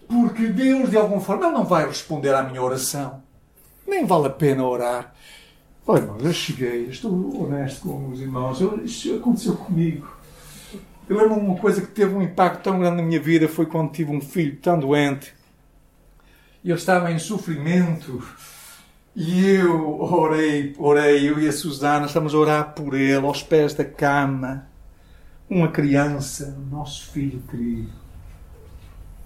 Porque 0.06 0.46
Deus, 0.46 0.90
de 0.90 0.96
alguma 0.96 1.20
forma, 1.20 1.50
não 1.50 1.64
vai 1.64 1.86
responder 1.86 2.32
à 2.34 2.42
minha 2.42 2.62
oração. 2.62 3.20
Nem 3.84 4.06
vale 4.06 4.28
a 4.28 4.30
pena 4.30 4.64
orar. 4.64 5.12
Olha, 5.86 6.02
irmãos, 6.02 6.24
eu 6.24 6.32
cheguei, 6.32 6.86
estou 6.86 7.42
honesto 7.42 7.82
com 7.82 8.10
os 8.10 8.20
irmãos. 8.20 8.60
Isso 8.84 9.16
aconteceu 9.16 9.56
comigo. 9.56 10.13
Eu 11.06 11.18
lembro 11.18 11.34
uma 11.34 11.58
coisa 11.58 11.82
que 11.82 11.88
teve 11.88 12.14
um 12.14 12.22
impacto 12.22 12.62
tão 12.62 12.78
grande 12.78 12.96
na 12.96 13.02
minha 13.02 13.20
vida 13.20 13.46
foi 13.46 13.66
quando 13.66 13.92
tive 13.92 14.10
um 14.10 14.22
filho 14.22 14.56
tão 14.56 14.78
doente. 14.78 15.34
E 16.62 16.70
eu 16.70 16.76
estava 16.76 17.12
em 17.12 17.18
sofrimento. 17.18 18.26
E 19.14 19.46
eu 19.50 20.00
orei, 20.00 20.74
orei, 20.78 21.28
eu 21.28 21.38
e 21.38 21.46
a 21.46 21.52
Susana 21.52 22.06
estamos 22.06 22.34
a 22.34 22.38
orar 22.38 22.74
por 22.74 22.94
ele, 22.94 23.26
aos 23.26 23.42
pés 23.42 23.74
da 23.74 23.84
cama. 23.84 24.66
Uma 25.48 25.68
criança, 25.68 26.56
nosso 26.70 27.10
filho 27.10 27.42
querido. 27.50 27.92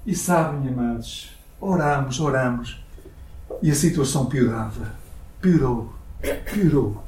E 0.05 0.17
sabem, 0.17 0.69
amados, 0.69 1.31
oramos, 1.61 2.19
oramos. 2.19 2.85
E 3.63 3.71
a 3.71 3.75
situação 3.75 4.27
piorava. 4.27 4.95
Piorou, 5.41 5.95
piorou. 6.53 7.05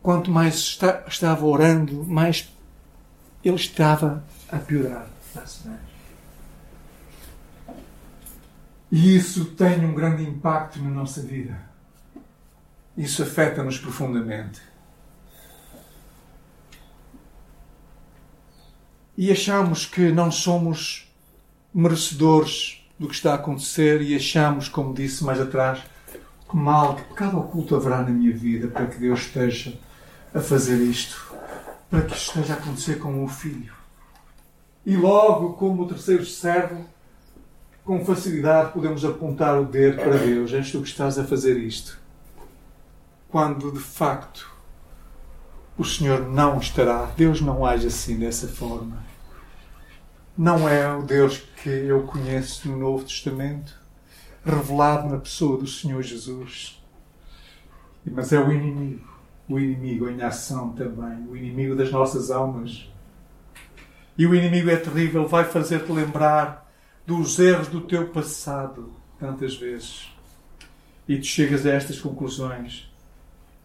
Quanto 0.00 0.30
mais 0.30 0.54
está, 0.54 1.02
estava 1.08 1.44
orando, 1.44 2.04
mais 2.04 2.48
ele 3.44 3.56
estava 3.56 4.24
a 4.50 4.58
piorar. 4.58 5.08
E 8.90 9.16
isso 9.16 9.44
tem 9.46 9.84
um 9.84 9.94
grande 9.94 10.22
impacto 10.22 10.82
na 10.82 10.90
nossa 10.90 11.20
vida. 11.20 11.60
Isso 12.96 13.22
afeta-nos 13.22 13.78
profundamente. 13.78 14.60
E 19.16 19.30
achamos 19.30 19.84
que 19.84 20.10
não 20.10 20.30
somos 20.30 21.12
merecedores 21.74 22.84
do 22.98 23.08
que 23.08 23.14
está 23.14 23.32
a 23.32 23.34
acontecer 23.34 24.00
e 24.00 24.14
achamos, 24.14 24.68
como 24.68 24.94
disse 24.94 25.22
mais 25.22 25.40
atrás, 25.40 25.82
que 26.48 26.56
mal, 26.56 26.96
que 26.96 27.02
pecado 27.04 27.38
oculto 27.38 27.76
haverá 27.76 28.02
na 28.02 28.10
minha 28.10 28.32
vida 28.32 28.68
para 28.68 28.86
que 28.86 28.96
Deus 28.96 29.20
esteja 29.20 29.78
a 30.34 30.40
fazer 30.40 30.76
isto 30.82 31.27
para 31.90 32.02
que 32.02 32.14
isto 32.14 32.28
esteja 32.28 32.54
a 32.54 32.56
acontecer 32.56 32.98
com 32.98 33.24
o 33.24 33.28
filho. 33.28 33.72
E 34.84 34.96
logo, 34.96 35.54
como 35.54 35.82
o 35.82 35.88
terceiro 35.88 36.24
servo, 36.24 36.84
com 37.84 38.04
facilidade 38.04 38.72
podemos 38.72 39.04
apontar 39.04 39.60
o 39.60 39.64
dedo 39.64 39.96
para 39.96 40.18
Deus. 40.18 40.52
És 40.52 40.70
tu 40.70 40.82
que 40.82 40.88
estás 40.88 41.18
a 41.18 41.24
fazer 41.24 41.56
isto. 41.56 41.98
Quando 43.28 43.72
de 43.72 43.80
facto 43.80 44.50
o 45.76 45.84
Senhor 45.84 46.28
não 46.28 46.58
estará. 46.58 47.06
Deus 47.16 47.40
não 47.40 47.64
age 47.64 47.86
assim 47.86 48.18
dessa 48.18 48.48
forma. 48.48 49.06
não 50.38 50.68
é 50.68 50.94
o 50.94 51.02
Deus 51.02 51.38
que 51.62 51.68
eu 51.68 52.04
conheço 52.04 52.68
no 52.68 52.76
Novo 52.76 53.04
Testamento, 53.04 53.74
revelado 54.44 55.08
na 55.08 55.18
pessoa 55.18 55.58
do 55.58 55.66
Senhor 55.66 56.00
Jesus. 56.00 56.80
Mas 58.06 58.32
é 58.32 58.38
o 58.38 58.52
inimigo, 58.52 59.04
o 59.48 59.58
inimigo 59.58 60.08
em 60.08 60.22
ação 60.22 60.70
também, 60.70 61.26
o 61.28 61.36
inimigo 61.36 61.74
das 61.74 61.90
nossas 61.90 62.30
almas. 62.30 62.90
E 64.16 64.26
o 64.26 64.34
inimigo 64.34 64.68
é 64.68 64.76
terrível, 64.76 65.26
vai 65.26 65.44
fazer-te 65.44 65.90
lembrar 65.90 66.68
dos 67.06 67.38
erros 67.38 67.68
do 67.68 67.80
teu 67.80 68.08
passado, 68.08 68.92
tantas 69.18 69.56
vezes. 69.56 70.12
E 71.08 71.18
tu 71.18 71.26
chegas 71.26 71.64
a 71.64 71.70
estas 71.70 72.00
conclusões. 72.00 72.92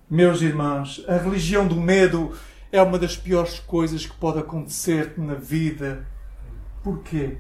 Meus 0.10 0.42
irmãos, 0.42 1.04
a 1.08 1.18
religião 1.18 1.68
do 1.68 1.76
medo 1.76 2.32
é 2.72 2.82
uma 2.82 2.98
das 2.98 3.18
piores 3.18 3.60
coisas 3.60 4.06
que 4.06 4.16
pode 4.16 4.40
acontecer 4.40 5.14
na 5.18 5.34
vida 5.34 6.06
Porquê? 6.84 7.38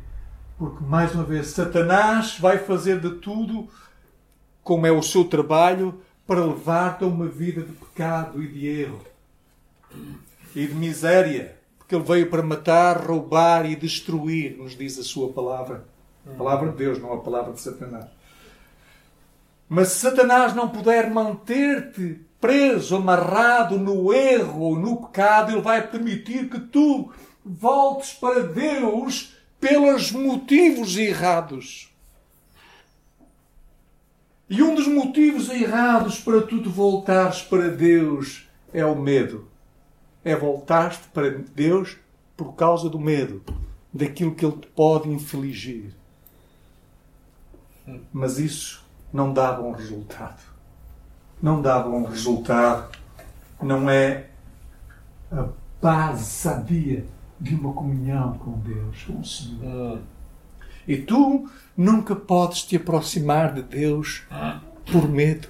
Porque, 0.57 0.83
mais 0.85 1.13
uma 1.13 1.25
vez, 1.25 1.47
Satanás 1.47 2.39
vai 2.39 2.59
fazer 2.59 2.99
de 2.99 3.15
tudo, 3.15 3.67
como 4.63 4.87
é 4.87 4.91
o 4.91 5.03
seu 5.03 5.25
trabalho, 5.25 6.01
para 6.25 6.45
levar-te 6.45 7.03
a 7.03 7.07
uma 7.07 7.27
vida 7.27 7.61
de 7.61 7.71
pecado 7.73 8.41
e 8.41 8.47
de 8.47 8.67
erro 8.67 9.01
e 10.55 10.67
de 10.67 10.73
miséria. 10.73 11.57
Porque 11.77 11.95
ele 11.95 12.03
veio 12.03 12.29
para 12.29 12.41
matar, 12.41 12.97
roubar 13.05 13.69
e 13.69 13.75
destruir, 13.75 14.57
nos 14.57 14.77
diz 14.77 14.97
a 14.97 15.03
sua 15.03 15.31
palavra. 15.31 15.85
A 16.25 16.35
palavra 16.35 16.69
de 16.69 16.77
Deus, 16.77 16.99
não 16.99 17.13
a 17.13 17.21
palavra 17.21 17.53
de 17.53 17.59
Satanás. 17.59 18.05
Mas 19.67 19.89
se 19.89 19.99
Satanás 19.99 20.55
não 20.55 20.69
puder 20.69 21.09
manter-te 21.09 22.21
preso, 22.39 22.95
amarrado 22.95 23.77
no 23.77 24.13
erro 24.13 24.61
ou 24.61 24.79
no 24.79 24.97
pecado, 25.07 25.51
ele 25.51 25.61
vai 25.61 25.85
permitir 25.87 26.49
que 26.49 26.59
tu 26.59 27.11
voltes 27.43 28.13
para 28.13 28.41
Deus 28.41 29.35
pelos 29.59 30.11
motivos 30.11 30.97
errados. 30.97 31.92
E 34.53 34.61
um 34.61 34.75
dos 34.75 34.85
motivos 34.85 35.49
errados 35.49 36.19
para 36.19 36.39
tu 36.43 36.61
te 36.61 36.69
voltares 36.69 37.41
para 37.41 37.69
Deus 37.69 38.47
é 38.71 38.85
o 38.85 38.95
medo. 38.95 39.47
É 40.23 40.35
voltar-te 40.35 41.07
para 41.07 41.31
Deus 41.31 41.97
por 42.37 42.53
causa 42.53 42.87
do 42.87 42.99
medo, 42.99 43.43
daquilo 43.91 44.35
que 44.35 44.45
Ele 44.45 44.57
te 44.57 44.67
pode 44.67 45.09
infligir. 45.09 45.95
Mas 48.11 48.37
isso 48.37 48.85
não 49.11 49.33
dava 49.33 49.63
um 49.63 49.71
resultado. 49.71 50.43
Não 51.41 51.59
dava 51.59 51.89
um 51.89 52.05
resultado. 52.05 52.95
Não 53.59 53.89
é 53.89 54.27
a 55.31 55.47
base 55.81 56.25
sadia 56.25 57.03
de 57.41 57.55
uma 57.55 57.73
comunhão 57.73 58.37
com 58.37 58.51
Deus, 58.59 59.01
com 59.01 59.19
o 59.19 59.25
Senhor. 59.25 59.99
E 60.87 60.97
tu 60.97 61.49
nunca 61.75 62.15
podes 62.15 62.63
te 62.63 62.75
aproximar 62.75 63.53
de 63.53 63.61
Deus 63.61 64.23
por 64.91 65.07
medo. 65.09 65.47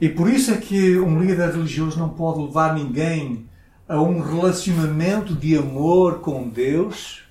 E 0.00 0.08
por 0.08 0.30
isso 0.30 0.52
é 0.52 0.56
que 0.56 0.98
um 0.98 1.20
líder 1.20 1.50
religioso 1.50 1.98
não 1.98 2.10
pode 2.10 2.40
levar 2.40 2.74
ninguém 2.74 3.48
a 3.88 4.00
um 4.00 4.20
relacionamento 4.20 5.34
de 5.34 5.56
amor 5.56 6.20
com 6.20 6.48
Deus, 6.48 7.24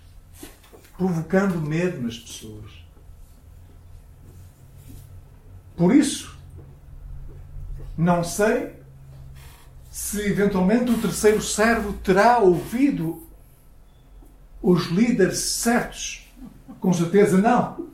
provocando 0.98 1.62
medo 1.62 2.02
nas 2.02 2.18
pessoas. 2.18 2.72
Por 5.78 5.94
isso, 5.94 6.36
não 7.96 8.24
sei 8.24 8.76
se 9.92 10.22
eventualmente 10.22 10.92
o 10.92 10.98
terceiro 10.98 11.42
servo 11.42 11.94
terá 11.94 12.40
ouvido 12.40 13.27
os 14.62 14.88
líderes 14.88 15.40
certos. 15.40 16.28
Com 16.80 16.94
certeza 16.94 17.38
não. 17.38 17.88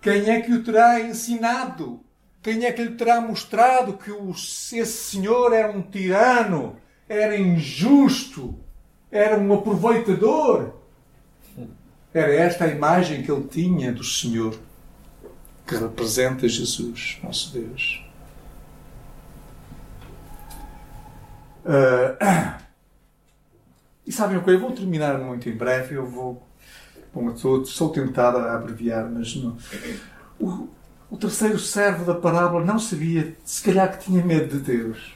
Quem 0.00 0.30
é 0.30 0.40
que 0.40 0.52
o 0.52 0.62
terá 0.62 1.00
ensinado? 1.00 2.00
Quem 2.42 2.64
é 2.64 2.72
que 2.72 2.82
lhe 2.82 2.94
terá 2.94 3.20
mostrado 3.22 3.94
que 3.96 4.10
esse 4.76 4.86
senhor 4.86 5.52
era 5.54 5.72
um 5.72 5.80
tirano, 5.80 6.76
era 7.08 7.38
injusto, 7.38 8.54
era 9.10 9.38
um 9.38 9.54
aproveitador? 9.54 10.74
Era 12.12 12.32
esta 12.34 12.66
a 12.66 12.68
imagem 12.68 13.22
que 13.22 13.32
ele 13.32 13.48
tinha 13.48 13.92
do 13.92 14.04
Senhor, 14.04 14.56
que 15.66 15.74
representa 15.74 16.46
Jesus, 16.46 17.18
nosso 17.22 17.52
Deus. 17.52 18.04
Uh, 21.64 22.62
e 24.06 24.12
sabem 24.12 24.36
o 24.36 24.42
que? 24.42 24.50
Eu 24.50 24.60
vou 24.60 24.72
terminar 24.72 25.18
muito 25.18 25.48
em 25.48 25.56
breve. 25.56 25.94
Eu 25.94 26.06
vou. 26.06 26.46
Bom, 27.12 27.30
estou, 27.30 27.64
sou 27.64 27.90
tentado 27.90 28.38
a 28.38 28.54
abreviar, 28.54 29.08
mas 29.10 29.36
não. 29.36 29.56
O, 30.38 30.68
o 31.10 31.16
terceiro 31.16 31.58
servo 31.58 32.04
da 32.04 32.14
parábola 32.14 32.64
não 32.64 32.78
sabia, 32.78 33.36
se 33.44 33.62
calhar, 33.62 33.96
que 33.96 34.04
tinha 34.04 34.24
medo 34.24 34.58
de 34.58 34.64
Deus. 34.64 35.14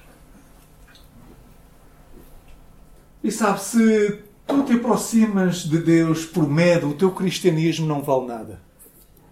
E 3.22 3.32
sabe, 3.32 3.60
se 3.60 4.22
tu 4.46 4.62
te 4.62 4.74
aproximas 4.74 5.64
de 5.64 5.78
Deus 5.78 6.24
por 6.24 6.48
medo, 6.48 6.88
o 6.88 6.94
teu 6.94 7.10
cristianismo 7.10 7.86
não 7.86 8.02
vale 8.02 8.26
nada. 8.26 8.60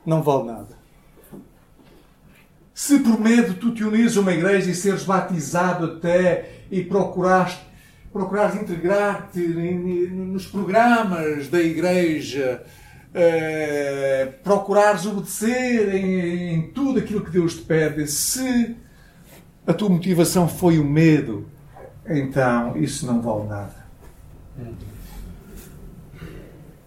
Não 0.05 0.23
vale 0.23 0.45
nada. 0.45 0.77
Se 2.75 2.99
por 2.99 3.19
medo 3.19 3.55
tu 3.55 3.73
te 3.73 3.83
unires 3.83 4.17
a 4.17 4.21
uma 4.21 4.35
igreja 4.35 4.71
e 4.71 4.75
seres 4.75 5.05
batizado 5.05 5.87
até 5.87 6.65
e 6.71 6.83
procuraste, 6.83 7.65
procurares 8.17 8.55
integrar-te 8.55 9.41
nos 9.41 10.47
programas 10.47 11.49
da 11.49 11.61
igreja, 11.61 12.65
eh, 13.13 14.33
procurares 14.43 15.05
obedecer 15.05 15.95
em, 15.95 16.55
em 16.55 16.71
tudo 16.71 16.99
aquilo 16.99 17.23
que 17.23 17.31
Deus 17.31 17.57
te 17.57 17.63
pede, 17.63 18.07
se 18.07 18.75
a 19.67 19.75
tua 19.75 19.91
motivação 19.91 20.49
foi 20.49 20.79
o 20.79 20.85
medo, 20.85 21.47
então 22.07 22.75
isso 22.79 23.07
não 23.07 23.21
vale 23.21 23.49
nada. 23.49 23.87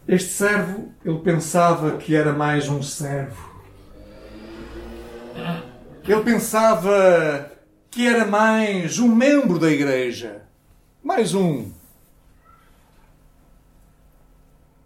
Este 0.07 0.31
servo, 0.31 0.89
ele 1.05 1.19
pensava 1.19 1.97
que 1.97 2.15
era 2.15 2.33
mais 2.33 2.67
um 2.67 2.81
servo. 2.81 3.47
Ele 6.07 6.23
pensava 6.23 7.51
que 7.91 8.07
era 8.07 8.25
mais 8.25 8.97
um 8.97 9.13
membro 9.13 9.59
da 9.59 9.69
igreja. 9.69 10.48
Mais 11.03 11.33
um. 11.33 11.71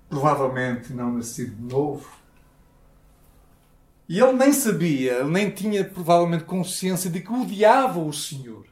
Provavelmente 0.09 0.93
não 0.93 1.14
nascido 1.14 1.55
de 1.55 1.74
novo. 1.74 2.07
E 4.07 4.20
ele 4.20 4.34
nem 4.34 4.53
sabia, 4.53 5.24
nem 5.24 5.49
tinha 5.49 5.84
provavelmente 5.84 6.43
consciência 6.43 7.09
de 7.09 7.20
que 7.20 7.32
odiava 7.32 7.99
o 7.99 8.14
Senhor. 8.14 8.66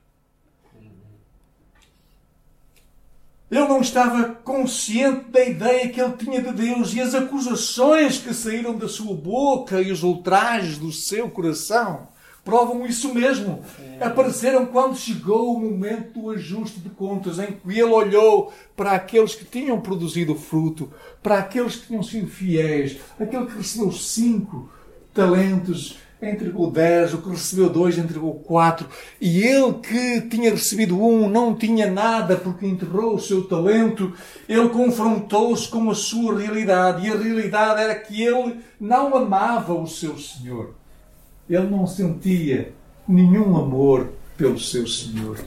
Ele 3.50 3.68
não 3.68 3.82
estava 3.82 4.36
consciente 4.36 5.30
da 5.30 5.44
ideia 5.44 5.89
que 5.89 6.00
ele 6.00 6.16
tinha 6.16 6.42
de 6.42 6.54
Deus 6.54 6.94
e 6.94 7.02
as 7.02 7.14
acusações 7.14 8.18
que 8.18 8.34
saíram 8.34 8.78
da 8.78 8.88
sua 8.88 9.14
boca 9.14 9.82
e 9.82 9.92
os 9.92 10.04
ultrajes 10.04 10.78
do 10.78 10.92
seu 10.92 11.30
coração 11.30 12.08
provam 12.44 12.86
isso 12.86 13.14
mesmo. 13.14 13.64
Apareceram 14.00 14.66
quando 14.66 14.98
chegou 14.98 15.56
o 15.56 15.60
momento 15.60 16.20
do 16.20 16.30
ajuste 16.32 16.80
de 16.80 16.89
contas, 16.89 17.39
em 17.39 17.48
que 17.48 17.70
ele 17.70 17.84
olhou 17.84 18.52
para 18.76 18.94
aqueles 18.94 19.36
que 19.36 19.46
tinham 19.46 19.80
produzido 19.80 20.36
fruto, 20.36 20.92
para 21.22 21.39
aqueles 21.39 21.76
que 21.76 21.88
tinham 21.88 22.04
sido 22.04 22.28
fiéis, 22.28 22.98
aquele 23.20 23.46
que 23.46 23.58
recebeu 23.58 23.92
cinco 23.92 24.70
talentos 25.14 26.00
entregou 26.22 26.70
dez, 26.70 27.16
o 27.16 27.18
que 27.18 27.30
recebeu 27.30 27.68
dois 27.68 27.98
entregou 27.98 28.36
quatro, 28.36 28.88
e 29.20 29.42
ele 29.42 29.74
que 29.74 30.22
tinha 30.30 30.52
recebido 30.52 31.02
um 31.02 31.28
não 31.28 31.56
tinha 31.56 31.89
nada 31.89 32.36
porque 32.38 32.68
enterrou 32.68 33.16
o 33.16 33.20
seu 33.20 33.44
talento, 33.48 34.14
ele 34.48 34.70
confrontou-se 34.70 35.68
com 35.68 35.89
a 35.89 35.96
sua 35.96 36.38
realidade, 36.38 37.08
e 37.08 37.12
a 37.12 37.18
realidade 37.18 37.82
era 37.82 37.96
que 37.96 38.22
ele 38.22 38.60
não 38.80 39.16
amava 39.16 39.74
o 39.74 39.88
seu 39.88 40.16
Senhor 40.20 40.76
ele 41.50 41.70
não 41.70 41.86
sentia 41.86 42.74
nenhum 43.08 43.58
amor 43.58 44.12
pelo 44.38 44.60
seu 44.60 44.88
Senhor. 44.88 45.38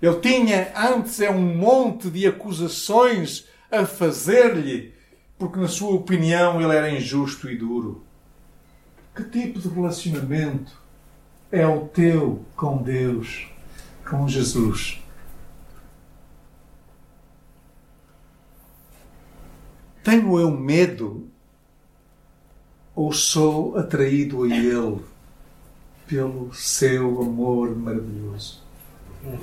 Ele 0.00 0.16
tinha 0.20 0.72
antes 0.76 1.20
é 1.20 1.30
um 1.30 1.56
monte 1.56 2.08
de 2.10 2.26
acusações 2.26 3.46
a 3.70 3.84
fazer-lhe, 3.84 4.94
porque 5.38 5.58
na 5.58 5.68
sua 5.68 5.94
opinião 5.94 6.60
ele 6.60 6.74
era 6.74 6.90
injusto 6.90 7.50
e 7.50 7.56
duro. 7.56 8.04
Que 9.14 9.24
tipo 9.24 9.60
de 9.60 9.68
relacionamento 9.68 10.80
é 11.52 11.66
o 11.66 11.86
teu 11.88 12.44
com 12.56 12.78
Deus, 12.82 13.48
com 14.08 14.26
Jesus? 14.26 15.02
Tenho 20.02 20.40
eu 20.40 20.50
medo 20.50 21.28
ou 23.00 23.14
sou 23.14 23.78
atraído 23.78 24.42
a 24.42 24.46
Ele 24.46 25.00
pelo 26.06 26.52
seu 26.52 27.22
amor 27.22 27.74
maravilhoso 27.74 28.60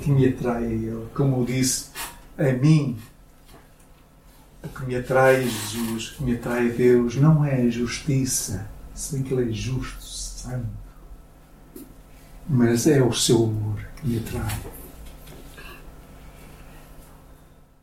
que 0.00 0.12
me 0.12 0.28
atrai 0.28 0.64
a 0.64 0.68
Ele. 0.68 1.08
Como 1.12 1.44
disse 1.44 1.90
A 2.38 2.52
mim, 2.52 2.96
o 4.62 4.68
que 4.68 4.86
me 4.86 4.94
atrai 4.94 5.38
a 5.38 5.40
Jesus, 5.40 6.10
o 6.10 6.14
que 6.14 6.22
me 6.22 6.34
atrai 6.36 6.70
a 6.70 6.72
Deus, 6.72 7.16
não 7.16 7.44
é 7.44 7.62
a 7.62 7.68
justiça, 7.68 8.70
se 8.94 9.16
bem 9.16 9.24
que 9.24 9.34
Ele 9.34 9.50
é 9.50 9.52
justo, 9.52 10.04
santo, 10.04 10.68
mas 12.48 12.86
é 12.86 13.02
o 13.02 13.12
seu 13.12 13.42
amor 13.42 13.84
que 13.96 14.06
me 14.06 14.18
atrai. 14.18 14.60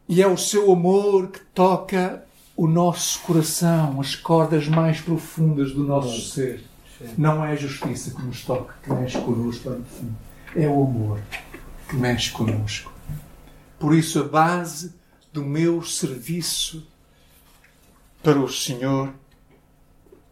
E 0.08 0.22
é 0.22 0.28
o 0.28 0.38
seu 0.38 0.72
amor 0.72 1.32
que 1.32 1.42
toca 1.54 2.25
o 2.56 2.68
nosso 2.68 3.20
coração, 3.22 4.00
as 4.00 4.16
cordas 4.16 4.68
mais 4.68 5.02
profundas 5.02 5.74
do 5.74 5.84
nosso 5.84 6.22
ser. 6.22 6.64
Não 7.18 7.44
é 7.44 7.52
a 7.52 7.56
justiça 7.56 8.12
que 8.12 8.22
nos 8.22 8.44
toca, 8.46 8.76
que 8.82 8.92
mexe 8.94 9.20
connosco 9.20 9.70
lá 9.70 9.76
no 9.76 9.86
fundo. 9.86 10.16
É 10.56 10.68
o 10.68 10.84
amor 10.84 11.20
que 11.90 11.96
mexe 11.96 12.32
connosco. 12.32 12.92
Por 13.78 13.94
isso, 13.94 14.20
a 14.20 14.24
base 14.24 14.94
do 15.34 15.44
meu 15.44 15.84
serviço 15.84 16.88
para 18.24 18.40
o 18.40 18.50
Senhor 18.50 19.14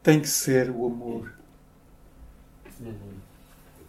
tem 0.01 0.21
que 0.21 0.29
ser 0.29 0.69
o 0.71 0.85
amor. 0.85 1.33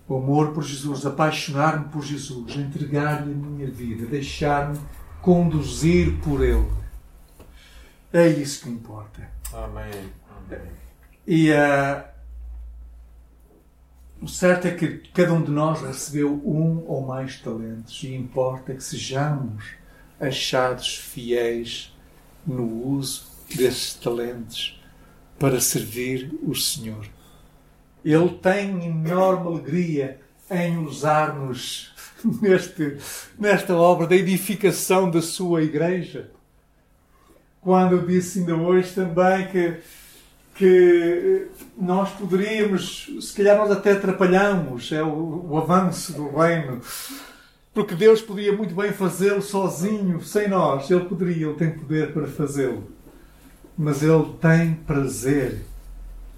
O 0.09 0.17
amor 0.17 0.53
por 0.53 0.63
Jesus, 0.63 1.07
apaixonar-me 1.07 1.89
por 1.89 2.05
Jesus, 2.05 2.57
entregar-lhe 2.57 3.33
a 3.33 3.37
minha 3.37 3.71
vida, 3.71 4.05
deixar-me 4.05 4.79
conduzir 5.23 6.19
por 6.19 6.45
Ele. 6.45 6.84
É 8.15 8.29
isso 8.29 8.63
que 8.63 8.71
importa. 8.71 9.29
Amém. 9.53 9.91
Amém. 10.31 10.71
E 11.27 11.51
uh, 11.51 12.05
o 14.23 14.29
certo 14.29 14.69
é 14.69 14.71
que 14.71 14.99
cada 15.13 15.33
um 15.33 15.43
de 15.43 15.51
nós 15.51 15.83
recebeu 15.83 16.33
um 16.33 16.85
ou 16.87 17.05
mais 17.05 17.41
talentos 17.41 18.01
e 18.05 18.15
importa 18.15 18.73
que 18.73 18.85
sejamos 18.85 19.65
achados 20.21 20.97
fiéis 20.97 21.93
no 22.47 22.87
uso 22.87 23.27
desses 23.53 23.95
talentos 23.95 24.81
para 25.37 25.61
servir 25.61 26.39
o 26.45 26.55
Senhor. 26.55 27.05
Ele 28.05 28.29
tem 28.29 28.87
enorme 28.87 29.49
alegria 29.49 30.21
em 30.49 30.79
usar-nos 30.79 31.93
neste, 32.41 32.97
nesta 33.37 33.75
obra 33.75 34.07
da 34.07 34.15
edificação 34.15 35.11
da 35.11 35.21
sua 35.21 35.65
igreja. 35.65 36.31
Quando 37.65 38.07
disse 38.07 38.41
ainda 38.41 38.55
hoje 38.55 38.93
também 38.95 39.49
que, 39.49 39.79
que 40.55 41.49
nós 41.77 42.11
poderíamos, 42.11 43.11
se 43.21 43.35
calhar 43.35 43.57
nós 43.57 43.71
até 43.71 43.93
atrapalhamos 43.93 44.93
é 44.93 45.03
o, 45.03 45.47
o 45.51 45.59
avanço 45.59 46.13
do 46.13 46.29
reino, 46.29 46.81
porque 47.73 47.95
Deus 47.95 48.21
podia 48.21 48.55
muito 48.55 48.75
bem 48.75 48.93
fazê-lo 48.93 49.43
sozinho, 49.43 50.23
sem 50.23 50.47
nós. 50.47 50.91
Ele 50.91 51.07
poderia, 51.07 51.47
Ele 51.47 51.57
tem 51.57 51.71
poder 51.71 52.13
para 52.13 52.27
fazê-lo. 52.27 52.87
Mas 53.77 54.03
Ele 54.03 54.33
tem 54.41 54.75
prazer 54.75 55.65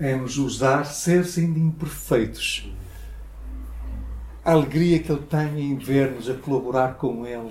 em 0.01 0.17
nos 0.17 0.39
usar, 0.39 0.85
ser 0.85 1.27
ainda 1.37 1.59
imperfeitos 1.59 2.71
a 4.47 4.53
alegria 4.53 5.01
que 5.01 5.11
Ele 5.11 5.23
tem 5.23 5.73
em 5.73 5.77
ver-nos 5.77 6.31
a 6.31 6.35
colaborar 6.35 6.95
com 6.95 7.27
Ele 7.27 7.51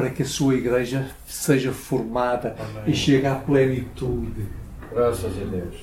para 0.00 0.08
que 0.08 0.22
a 0.22 0.26
sua 0.26 0.54
igreja 0.54 1.10
seja 1.26 1.72
formada 1.72 2.56
Amém. 2.58 2.84
e 2.86 2.94
chegue 2.94 3.26
à 3.26 3.34
plenitude. 3.34 4.46
Graças 4.90 5.36
a 5.36 5.44
Deus. 5.44 5.76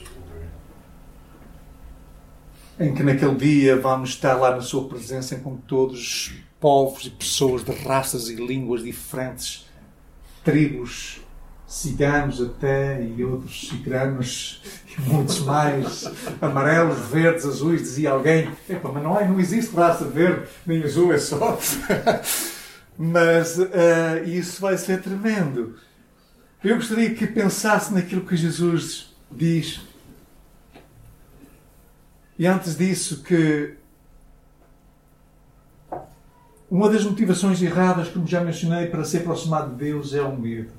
Em 2.80 2.96
que 2.96 3.04
naquele 3.04 3.36
dia 3.36 3.80
vamos 3.80 4.10
estar 4.10 4.34
lá 4.34 4.56
na 4.56 4.62
sua 4.62 4.88
presença 4.90 5.36
com 5.36 5.56
todos 5.56 6.00
os 6.00 6.34
povos 6.60 7.06
e 7.06 7.12
pessoas 7.12 7.64
de 7.64 7.72
raças 7.72 8.28
e 8.28 8.36
línguas 8.36 8.84
diferentes, 8.84 9.68
tribos, 10.44 11.22
ciganos 11.68 12.42
até 12.42 13.04
e 13.04 13.24
outros 13.24 13.70
ciganos 13.70 14.64
muitos 15.06 15.42
mais 15.42 16.10
amarelos, 16.42 16.98
verdes, 17.12 17.46
azuis, 17.46 17.82
dizia 17.82 18.12
alguém. 18.12 18.50
Epa, 18.68 18.92
mas 18.92 19.04
não, 19.04 19.20
é, 19.20 19.28
não 19.28 19.40
existe 19.40 19.76
raça 19.76 20.06
verde 20.06 20.48
nem 20.66 20.82
azul, 20.82 21.14
é 21.14 21.20
só. 21.20 21.60
mas 22.98 23.58
uh, 23.58 24.24
isso 24.26 24.62
vai 24.62 24.78
ser 24.78 25.02
tremendo. 25.02 25.78
Eu 26.64 26.76
gostaria 26.76 27.14
que 27.14 27.28
pensasse 27.28 27.94
naquilo 27.94 28.26
que 28.26 28.36
Jesus 28.36 29.16
diz. 29.32 29.82
E 32.40 32.46
antes 32.46 32.76
disso, 32.76 33.24
que 33.24 33.76
uma 36.70 36.90
das 36.90 37.04
motivações 37.04 37.62
erradas, 37.62 38.10
como 38.10 38.28
já 38.28 38.42
mencionei, 38.42 38.88
para 38.88 39.04
se 39.04 39.18
aproximar 39.18 39.70
de 39.70 39.76
Deus 39.76 40.14
é 40.14 40.22
o 40.22 40.36
medo. 40.36 40.72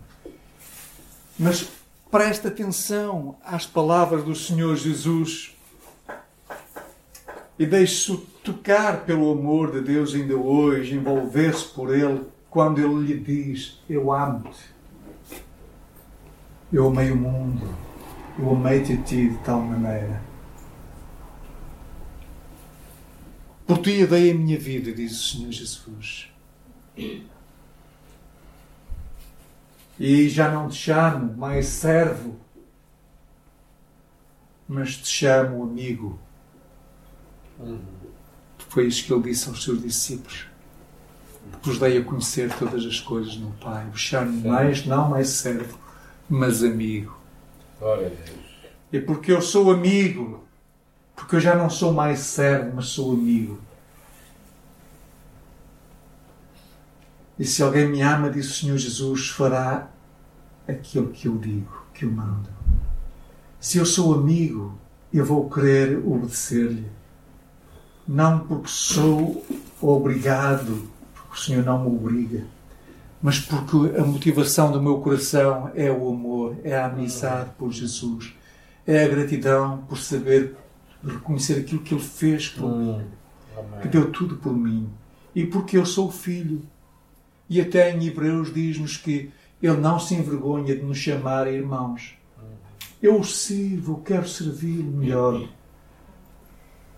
Mas 1.39 1.69
Preste 2.11 2.47
atenção 2.47 3.37
às 3.45 3.67
palavras 3.67 4.25
do 4.25 4.35
Senhor 4.35 4.75
Jesus 4.77 5.55
e 7.59 7.67
deixe-se 7.67 8.19
tocar 8.53 9.05
pelo 9.05 9.31
amor 9.33 9.73
de 9.73 9.83
Deus 9.83 10.15
ainda 10.15 10.35
hoje, 10.35 10.95
envolver-se 10.95 11.67
por 11.67 11.95
Ele, 11.95 12.25
quando 12.49 12.81
Ele 12.81 13.07
lhe 13.07 13.21
diz: 13.21 13.81
Eu 13.89 14.13
amo-te. 14.13 14.65
Eu 16.73 16.89
amei 16.89 17.11
o 17.11 17.17
mundo. 17.17 17.69
Eu 18.39 18.51
amei-te 18.51 18.95
a 18.95 19.03
ti 19.03 19.31
de 19.31 19.39
tal 19.39 19.61
maneira. 19.61 20.23
Por 23.67 23.79
ti 23.79 24.01
eu 24.01 24.09
dei 24.09 24.31
a 24.31 24.35
minha 24.35 24.59
vida, 24.59 24.93
diz 24.93 25.13
o 25.13 25.37
Senhor 25.37 25.53
Jesus. 25.53 26.33
E 29.99 30.29
já 30.29 30.51
não 30.51 30.69
te 30.69 30.77
chamo 30.77 31.37
mais 31.37 31.67
servo, 31.67 32.37
mas 34.67 34.97
te 34.97 35.09
chamo 35.09 35.63
amigo. 35.63 36.19
Foi 38.79 38.87
isso 38.87 39.05
que 39.05 39.13
ele 39.13 39.23
disse 39.23 39.49
aos 39.49 39.65
seus 39.65 39.83
discípulos. 39.83 40.47
Vos 41.65 41.81
dei 41.81 41.99
a 41.99 42.05
conhecer 42.05 42.49
todas 42.57 42.87
as 42.87 43.01
coisas 43.01 43.37
no 43.37 43.51
Pai. 43.55 43.85
Vos 43.91 44.13
mais, 44.45 44.87
não 44.87 45.09
mais 45.09 45.31
servo, 45.31 45.77
mas 46.31 46.63
amigo. 46.63 47.19
Glória 47.81 48.07
a 48.07 48.11
Deus. 48.11 48.39
E 48.93 49.01
porque 49.01 49.33
eu 49.33 49.43
sou 49.43 49.73
amigo, 49.73 50.45
porque 51.17 51.35
eu 51.35 51.41
já 51.41 51.57
não 51.57 51.69
sou 51.69 51.93
mais 51.93 52.21
servo, 52.21 52.77
mas 52.77 52.87
sou 52.87 53.15
amigo. 53.15 53.59
E 57.37 57.45
se 57.45 57.65
alguém 57.65 57.89
me 57.89 58.01
ama, 58.01 58.31
diz 58.31 58.49
o 58.49 58.55
Senhor 58.55 58.79
Jesus, 58.79 59.29
fará 59.29 59.91
aquilo 60.69 61.09
que 61.09 61.27
eu 61.27 61.37
digo, 61.37 61.85
que 61.93 62.05
eu 62.05 62.13
mando. 62.13 62.49
Se 63.59 63.79
eu 63.79 63.85
sou 63.85 64.15
amigo, 64.15 64.79
eu 65.13 65.25
vou 65.25 65.51
querer 65.51 65.99
obedecer-lhe. 65.99 66.98
Não 68.09 68.39
porque 68.39 68.69
sou 68.69 69.45
obrigado, 69.83 70.89
porque 71.15 71.35
o 71.35 71.37
Senhor 71.37 71.63
não 71.63 71.85
me 71.85 71.95
obriga, 71.95 72.47
mas 73.21 73.39
porque 73.39 73.99
a 73.99 74.03
motivação 74.03 74.73
do 74.73 74.81
meu 74.81 74.99
coração 75.01 75.71
é 75.75 75.91
o 75.91 76.09
amor, 76.09 76.57
é 76.65 76.75
a 76.75 76.87
amizade 76.87 77.51
por 77.59 77.71
Jesus, 77.71 78.35
é 78.87 79.05
a 79.05 79.09
gratidão 79.09 79.85
por 79.87 79.99
saber 79.99 80.57
reconhecer 81.05 81.61
aquilo 81.61 81.83
que 81.83 81.93
Ele 81.93 82.03
fez 82.03 82.49
por 82.49 82.75
mim, 82.75 83.05
hum, 83.57 83.81
que 83.83 83.89
deu 83.89 84.11
tudo 84.11 84.37
por 84.37 84.57
mim, 84.57 84.89
e 85.35 85.45
porque 85.45 85.77
eu 85.77 85.85
sou 85.85 86.11
filho 86.11 86.63
e 87.49 87.61
até 87.61 87.95
em 87.95 88.07
Hebreus 88.07 88.53
diz-nos 88.53 88.97
que 88.97 89.31
ele 89.63 89.77
não 89.77 89.99
se 89.99 90.15
envergonha 90.15 90.75
de 90.75 90.83
nos 90.83 90.99
chamar 90.99 91.47
irmãos. 91.53 92.17
Eu 93.03 93.21
o 93.21 93.25
sirvo, 93.25 94.03
quero 94.05 94.29
servi-lo 94.29 94.91
melhor. 94.91 95.49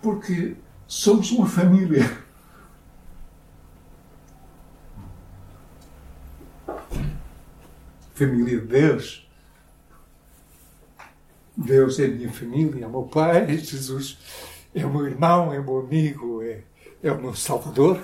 Porque 0.02 0.56
somos 0.90 1.30
uma 1.30 1.46
família. 1.46 2.18
Família 8.12 8.60
de 8.60 8.66
Deus. 8.66 9.30
Deus 11.56 12.00
é 12.00 12.08
minha 12.08 12.32
família, 12.32 12.84
é 12.84 12.88
meu 12.88 13.04
Pai, 13.04 13.46
Jesus 13.56 14.18
é 14.74 14.84
meu 14.84 15.06
irmão, 15.06 15.52
é 15.52 15.60
meu 15.60 15.78
amigo, 15.78 16.42
é, 16.42 16.62
é 17.02 17.12
o 17.12 17.22
meu 17.22 17.34
Salvador. 17.34 18.00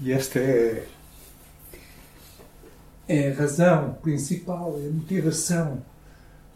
E 0.00 0.12
esta 0.12 0.38
é, 0.38 0.86
é 3.08 3.30
a 3.30 3.34
razão 3.34 3.94
principal, 4.02 4.78
é 4.78 4.86
a 4.86 4.90
motivação 4.90 5.82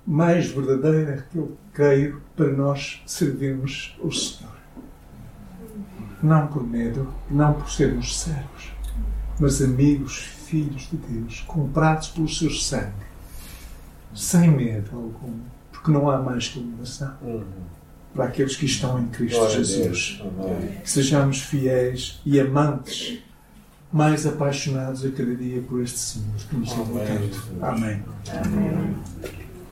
mais 0.07 0.49
verdadeira 0.49 1.27
que 1.31 1.39
eu 1.39 1.57
creio 1.73 2.21
para 2.37 2.53
nós 2.53 3.03
servirmos 3.07 3.97
o 4.01 4.13
Senhor. 4.13 4.56
Não 6.27 6.49
por 6.49 6.67
medo, 6.67 7.07
não 7.31 7.53
por 7.53 7.71
sermos 7.71 8.19
servos, 8.19 8.73
mas 9.39 9.63
amigos, 9.63 10.19
filhos 10.19 10.89
de 10.91 10.97
Deus, 10.97 11.45
comprados 11.47 12.09
pelo 12.09 12.29
seu 12.29 12.51
sangue, 12.51 13.07
sem 14.13 14.51
medo 14.51 14.91
algum, 14.93 15.39
porque 15.71 15.93
não 15.93 16.11
há 16.11 16.19
mais 16.19 16.49
condenação. 16.49 17.15
Uhum. 17.23 17.45
Para 18.13 18.25
aqueles 18.25 18.57
que 18.57 18.65
estão 18.65 18.99
em 18.99 19.07
Cristo 19.09 19.39
Glória 19.39 19.57
Jesus. 19.57 20.23
Que 20.83 20.91
sejamos 20.91 21.43
fiéis 21.43 22.21
e 22.25 22.41
amantes 22.41 23.23
mais 23.93 24.27
apaixonados 24.27 25.05
a 25.05 25.11
cada 25.11 25.37
dia 25.37 25.63
por 25.63 25.83
este 25.83 25.99
Senhor 25.99 26.35
que 26.49 26.57
nos 26.57 26.71
salva 26.71 27.03
Amém. 27.03 27.07
tanto. 27.07 27.65
Amém. 27.65 28.05
Amém. 28.43 29.46